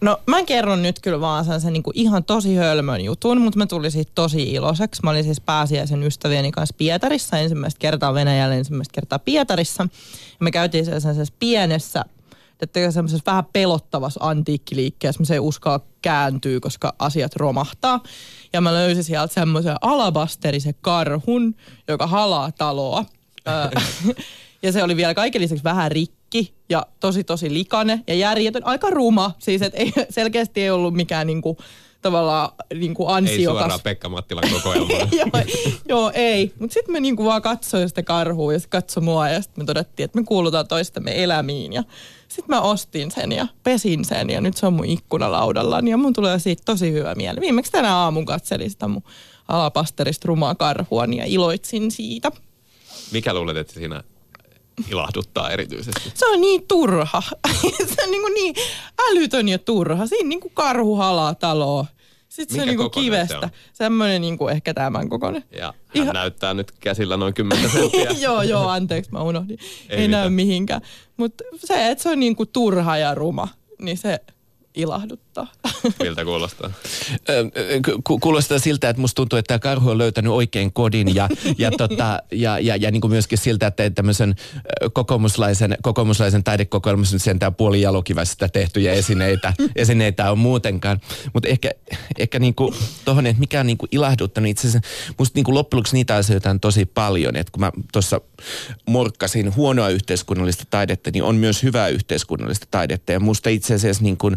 [0.00, 3.66] No mä kerron nyt kyllä vaan sen, sen niinku ihan tosi hölmön jutun, mutta mä
[3.66, 5.02] tulin siitä tosi iloiseksi.
[5.04, 9.82] Mä olin siis pääsiäisen ystävieni kanssa Pietarissa ensimmäistä kertaa Venäjällä, ensimmäistä kertaa Pietarissa.
[10.30, 12.04] Ja me käytiin sellaisessa pienessä
[12.60, 18.00] että semmoisessa vähän pelottavassa antiikkiliikkeessä, missä ei uskalla kääntyä, koska asiat romahtaa.
[18.52, 21.54] Ja mä löysin sieltä semmoisen alabasterisen karhun,
[21.88, 23.04] joka halaa taloa.
[24.62, 26.16] ja se oli vielä kaiken lisäksi vähän rikki
[26.68, 29.32] ja tosi tosi likane ja järjetön, aika ruma.
[29.38, 31.56] Siis et ei, selkeästi ei ollut mikään niinku,
[32.02, 33.60] tavallaan niinku ansiokas.
[33.62, 34.92] Ei suoraan Pekka Mattilan kokoelma.
[35.18, 35.30] joo,
[35.88, 36.52] joo, ei.
[36.58, 39.66] Mutta sitten me niinku vaan katsoin sitä karhua ja se katsoi mua ja sitten me
[39.66, 41.72] todettiin, että me kuulutaan toistemme elämiin.
[41.72, 41.82] Ja
[42.28, 45.82] sitten mä ostin sen ja pesin sen ja nyt se on mun ikkunalaudalla.
[45.90, 47.40] Ja mun tulee siitä tosi hyvä mieli.
[47.40, 49.02] Viimeksi tänä aamun katselin sitä mun
[49.48, 52.32] alapasterista rumaa karhua ja iloitsin siitä.
[53.12, 54.02] Mikä luulet, että siinä
[54.90, 56.12] ilahduttaa erityisesti?
[56.14, 57.22] Se on niin turha.
[57.94, 58.54] se on niin, kuin niin
[59.10, 60.06] älytön ja turha.
[60.06, 61.86] Siinä niin kuin karhu halaa taloa.
[62.28, 63.48] Sitten Minkä se on niinku kivestä.
[63.52, 65.44] Se Semmoinen niinku ehkä tämän kokoinen.
[65.50, 66.14] Ja hän Ihan...
[66.14, 68.10] näyttää nyt käsillä noin 10 senttiä.
[68.28, 69.58] joo, joo, anteeksi, mä unohdin.
[69.88, 70.80] Ei, Ei näy mihinkään.
[71.16, 73.48] Mutta se, että se on niinku turha ja ruma,
[73.78, 74.20] niin se
[74.76, 75.52] ilahduttaa.
[76.02, 76.70] Miltä kuulostaa?
[78.20, 82.22] kuulostaa siltä, että musta tuntuu, että tämä karhu on löytänyt oikein kodin ja, ja, tota,
[82.32, 84.34] ja, ja, ja niin kuin myöskin siltä, että tämmöisen
[84.92, 91.00] kokoomuslaisen, kokoomuslaisen taidekokoelmassa sentään puoli jalokivästä tehtyjä esineitä, esineitä on muutenkaan.
[91.32, 91.70] Mutta ehkä,
[92.18, 92.74] ehkä niin kuin
[93.04, 96.50] tohon, että mikä on niin kuin ilahduttanut itse asiassa, musta niin kuin loppujen niitä asioita
[96.50, 97.36] on tosi paljon.
[97.36, 98.20] Että kun mä tuossa
[98.86, 103.12] morkkasin huonoa yhteiskunnallista taidetta, niin on myös hyvää yhteiskunnallista taidetta.
[103.12, 104.36] Ja musta itse asiassa niin kuin,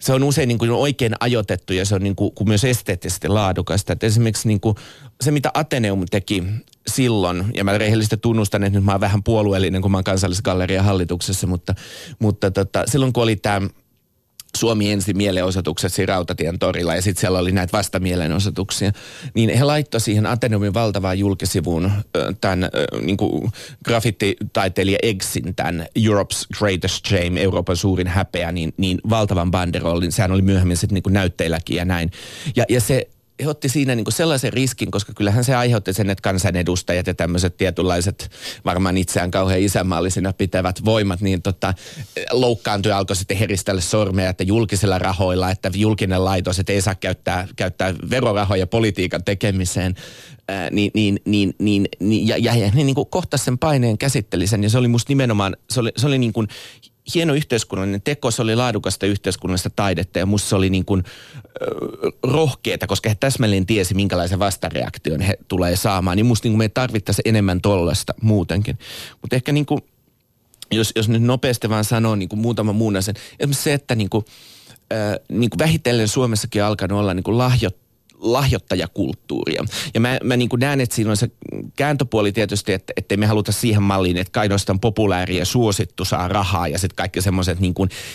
[0.00, 3.28] se on usein niin kuin oikein ajoitettu ja se on niin kuin, kuin myös esteettisesti
[3.28, 3.92] laadukasta.
[3.92, 4.76] Et esimerkiksi niin kuin
[5.20, 6.44] se, mitä Ateneum teki
[6.86, 10.84] silloin, ja mä rehellisesti tunnustan, että nyt mä oon vähän puolueellinen, kun mä oon kansallisgallerian
[10.84, 11.74] hallituksessa, mutta,
[12.18, 13.60] mutta tota, silloin kun oli tämä
[14.56, 18.92] Suomi ensi mielenosoitukset siinä Rautatien torilla ja sitten siellä oli näitä vastamielenosoituksia,
[19.34, 21.90] niin he laittoi siihen Ateneumin valtavaan julkisivuun
[22.40, 22.68] tämän
[23.00, 23.16] niin
[23.84, 30.12] graffititaiteilija Eggsin, tämän Europe's Greatest Shame, Euroopan suurin häpeä, niin, niin valtavan banderollin.
[30.12, 32.10] Sehän oli myöhemmin sitten niin näytteilläkin ja näin.
[32.56, 33.08] Ja, ja se
[33.42, 37.14] he otti siinä niin kuin sellaisen riskin, koska kyllähän se aiheutti sen, että kansanedustajat ja
[37.14, 38.30] tämmöiset tietynlaiset
[38.64, 41.74] varmaan itseään kauhean isänmaallisina pitävät voimat, niin tota,
[42.30, 47.48] loukkaantui alkoi sitten heristellä sormeja, että julkisilla rahoilla, että julkinen laitos, että ei saa käyttää,
[47.56, 49.94] käyttää verorahoja politiikan tekemiseen.
[50.48, 53.98] Ää, niin, niin, niin, niin, niin, ja, ja, ja ne niin kuin kohtasi sen paineen,
[53.98, 56.48] käsitteli sen, ja se oli musta nimenomaan, se oli, se oli niin kuin
[57.14, 61.04] hieno yhteiskunnallinen teko, se oli laadukasta yhteiskunnallista taidetta ja musta se oli niin kuin,
[62.22, 66.16] rohkeeta, koska he täsmälleen tiesi, minkälaisen vastareaktion he tulee saamaan.
[66.16, 68.78] Niin musta niin kuin me tarvittaisiin enemmän tollasta muutenkin.
[69.22, 69.80] Mutta ehkä niin kuin,
[70.70, 73.16] jos, jos nyt nopeasti vaan sanoo niin kuin muutama muun asian.
[73.40, 74.24] Esimerkiksi se, että niin kuin,
[75.28, 77.76] niin kuin vähitellen Suomessakin on alkanut olla niin kuin lahjot
[78.22, 79.64] lahjoittajakulttuuria.
[79.94, 81.30] Ja mä, mä niin näen, että siinä on se
[81.76, 86.68] kääntöpuoli tietysti, että ettei me haluta siihen malliin, että ainoastaan populääri ja suosittu saa rahaa
[86.68, 87.74] ja sitten kaikki semmoiset niin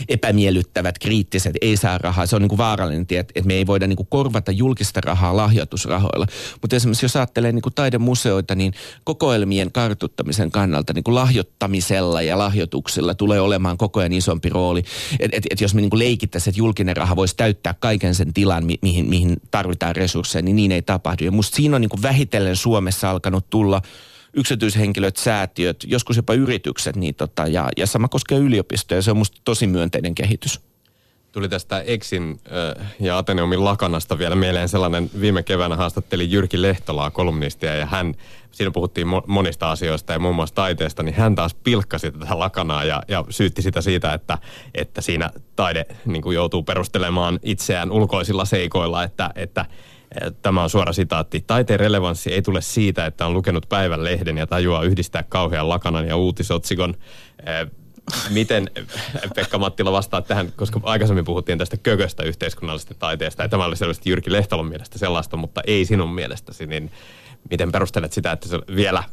[0.10, 2.26] epämiellyttävät, kriittiset ei saa rahaa.
[2.26, 6.26] Se on niin vaarallinen tie, että, että me ei voida niin korvata julkista rahaa lahjoitusrahoilla.
[6.62, 13.42] Mutta esimerkiksi jos ajattelee niin taidemuseoita, niin kokoelmien kartuttamisen kannalta niin lahjoittamisella ja lahjoituksilla tulee
[13.42, 14.84] olemaan koko ajan isompi rooli.
[15.20, 18.66] Että et, et jos me niin leikittäisiin, että julkinen raha voisi täyttää kaiken sen tilan,
[18.66, 21.24] mi- mihin, mihin tarvitaan resursseja, niin niin ei tapahdu.
[21.24, 23.82] Ja musta siinä on niin kuin vähitellen Suomessa alkanut tulla
[24.34, 29.02] yksityishenkilöt, säätiöt, joskus jopa yritykset, niin tota, ja, ja sama koskee yliopistoja.
[29.02, 30.62] Se on musta tosi myönteinen kehitys.
[31.32, 32.40] Tuli tästä Exin
[32.80, 38.16] äh, ja Ateneumin lakanasta vielä mieleen sellainen, viime keväänä haastatteli Jyrki Lehtolaa, kolumnistia, ja hän,
[38.58, 43.04] siinä puhuttiin monista asioista ja muun muassa taiteesta, niin hän taas pilkkasi tätä lakanaa ja,
[43.08, 44.38] ja syytti sitä siitä, että,
[44.76, 49.66] että siinä taide niin kuin joutuu perustelemaan itseään ulkoisilla seikoilla, että, että
[50.42, 51.44] Tämä on suora sitaatti.
[51.48, 56.08] Taiteen relevanssi ei tule siitä, että on lukenut päivän lehden ja tajuaa yhdistää kauhean lakanan
[56.08, 56.96] ja uutisotsikon
[58.30, 58.70] miten
[59.36, 64.10] Pekka Mattila vastaa tähän, koska aikaisemmin puhuttiin tästä kököstä yhteiskunnallisesta taiteesta, ja tämä oli selvästi
[64.10, 66.92] Jyrki Lehtalon mielestä sellaista, mutta ei sinun mielestäsi, niin
[67.52, 69.04] miten perustelet sitä, että se vielä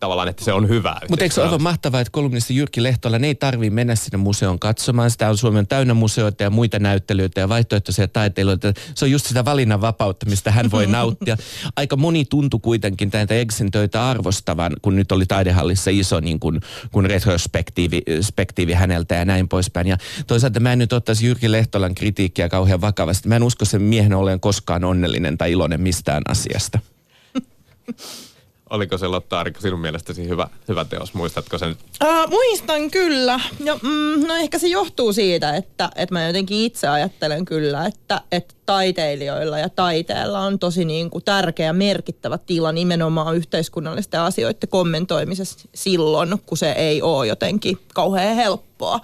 [0.00, 0.96] tavallaan, että se on hyvä.
[1.08, 4.58] Mutta eikö se ole aivan mahtavaa, että kolumnisti Jyrki Lehtola ei tarvitse mennä sinne museoon
[4.58, 5.10] katsomaan.
[5.10, 8.72] Sitä on Suomen täynnä museoita ja muita näyttelyitä ja vaihtoehtoisia taiteilijoita.
[8.94, 11.36] Se on just sitä valinnanvapautta, mistä hän voi nauttia.
[11.76, 16.60] Aika moni tuntui kuitenkin näitä Exin töitä arvostavan, kun nyt oli taidehallissa iso niin kuin,
[16.92, 19.86] kun retrospektiivi spektiivi häneltä ja näin poispäin.
[19.86, 19.96] Ja
[20.26, 23.28] toisaalta mä en nyt ottaisi Jyrki Lehtolan kritiikkiä kauhean vakavasti.
[23.28, 26.78] Mä en usko sen miehen olleen koskaan onnellinen tai iloinen mistään asiasta.
[28.70, 31.14] Oliko se Lotta Arikko sinun mielestäsi hyvä, hyvä teos?
[31.14, 31.76] Muistatko sen?
[32.04, 33.40] Uh, muistan kyllä.
[33.64, 38.20] Ja, mm, no ehkä se johtuu siitä, että, että mä jotenkin itse ajattelen kyllä, että,
[38.32, 45.68] että taiteilijoilla ja taiteella on tosi niin kuin tärkeä merkittävä tila nimenomaan yhteiskunnallisten asioiden kommentoimisessa
[45.74, 49.00] silloin, kun se ei ole jotenkin kauhean helppoa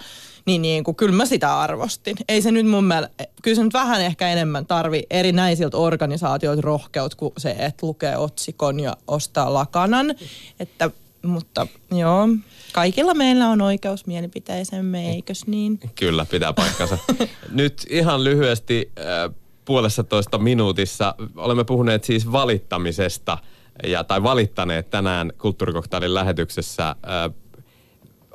[0.46, 2.16] niin, niin kuin, kyllä mä sitä arvostin.
[2.28, 7.14] Ei se nyt mun mielestä, kyllä se nyt vähän ehkä enemmän tarvi erinäisiltä organisaatioilta rohkeut
[7.14, 10.14] kuin se, että lukee otsikon ja ostaa lakanan.
[10.60, 10.90] Että,
[11.22, 12.28] mutta joo,
[12.72, 15.80] kaikilla meillä on oikeus mielipiteisemme, eikös niin?
[15.94, 16.98] Kyllä, pitää paikkansa.
[17.50, 19.34] nyt ihan lyhyesti äh,
[19.64, 23.38] puolessa toista minuutissa olemme puhuneet siis valittamisesta
[23.86, 26.96] ja, tai valittaneet tänään kulttuurikoktailin lähetyksessä äh,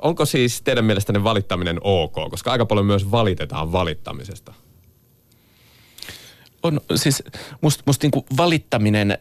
[0.02, 2.14] onko siis teidän mielestänne valittaminen ok?
[2.30, 4.54] Koska aika paljon myös valitetaan valittamisesta.
[6.62, 7.22] On siis,
[7.60, 9.18] musta must niinku valittaminen, äh,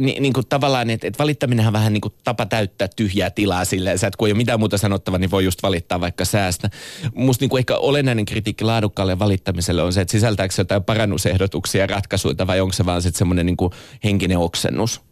[0.00, 4.28] ni, niinku tavallaan, että et valittaminenhan vähän niinku tapa täyttää tyhjää tilaa silleen, että kun
[4.28, 6.70] ei ole mitään muuta sanottavaa, niin voi just valittaa vaikka säästä.
[7.14, 11.86] Musta niinku ehkä olennainen kritiikki laadukkaalle valittamiselle on se, että sisältääkö se jotain parannusehdotuksia ja
[11.86, 13.70] ratkaisuja vai onko se vaan sitten semmoinen niinku
[14.04, 15.09] henkinen oksennus?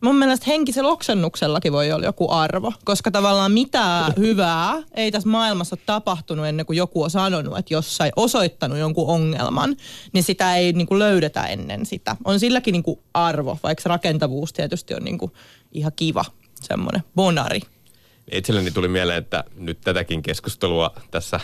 [0.00, 5.74] Mun mielestä henkisellä oksennuksellakin voi olla joku arvo, koska tavallaan mitään hyvää ei tässä maailmassa
[5.74, 9.76] ole tapahtunut ennen kuin joku on sanonut, että jossain osoittanut jonkun ongelman,
[10.12, 12.16] niin sitä ei niin kuin löydetä ennen sitä.
[12.24, 15.32] On silläkin niin kuin arvo, vaikka rakentavuus tietysti on niin kuin
[15.72, 16.24] ihan kiva
[16.60, 17.60] semmoinen bonari.
[18.32, 21.40] Itselleni tuli mieleen, että nyt tätäkin keskustelua tässä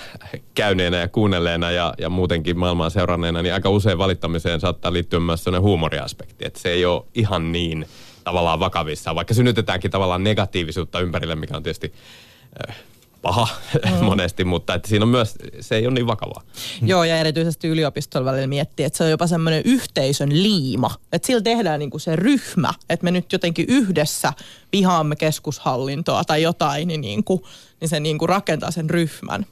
[0.55, 5.45] käyneenä ja kuunnelleena ja, ja muutenkin maailmaa seuranneena, niin aika usein valittamiseen saattaa liittyä myös
[5.45, 7.87] sellainen huumoriaspekti, että se ei ole ihan niin–
[8.25, 11.93] tavallaan vakavissa, vaikka synnytetäänkin tavallaan negatiivisuutta ympärille, mikä on tietysti
[12.69, 12.77] äh,
[13.23, 13.49] paha
[13.91, 14.05] mm.
[14.05, 16.43] monesti, mutta että siinä on myös, se ei ole niin vakavaa.
[16.83, 21.43] Joo, ja erityisesti yliopistolla välillä miettii, että se on jopa semmoinen yhteisön liima, että sillä
[21.43, 24.33] tehdään niinku se ryhmä, että me nyt jotenkin yhdessä
[24.73, 27.47] vihaamme keskushallintoa tai jotain, niin, niinku,
[27.81, 29.47] niin se niinku rakentaa sen ryhmän.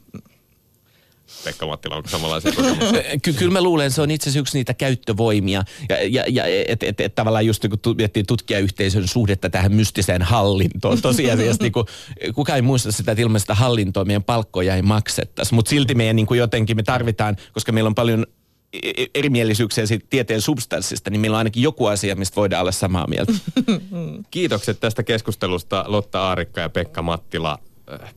[1.44, 3.02] Pekka Mattila, onko samanlaisia kokemuksia?
[3.22, 5.62] Ky- kyllä mä luulen, se on itse asiassa yksi niitä käyttövoimia.
[5.88, 11.02] Ja, ja, ja että et, et, tavallaan just kun miettii tutkijayhteisön suhdetta tähän mystiseen hallintoon.
[11.02, 11.86] Tosiasiassa niin kuin,
[12.34, 15.54] kukaan ei muista sitä, että ilman sitä hallintoa meidän palkkoja ei maksettaisi.
[15.54, 18.26] Mutta silti meidän niin jotenkin me tarvitaan, koska meillä on paljon
[18.72, 22.72] e, e, erimielisyyksiä siitä tieteen substanssista, niin meillä on ainakin joku asia, mistä voidaan olla
[22.72, 23.32] samaa mieltä.
[24.30, 27.58] Kiitokset tästä keskustelusta Lotta Aarikka ja Pekka Mattila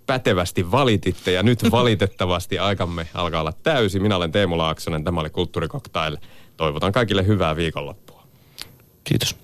[0.05, 3.99] pätevästi valititte ja nyt valitettavasti aikamme alkaa olla täysi.
[3.99, 6.17] Minä olen Teemu Laaksonen, tämä oli Kulttuurikoktail.
[6.57, 8.23] Toivotan kaikille hyvää viikonloppua.
[9.03, 9.42] Kiitos.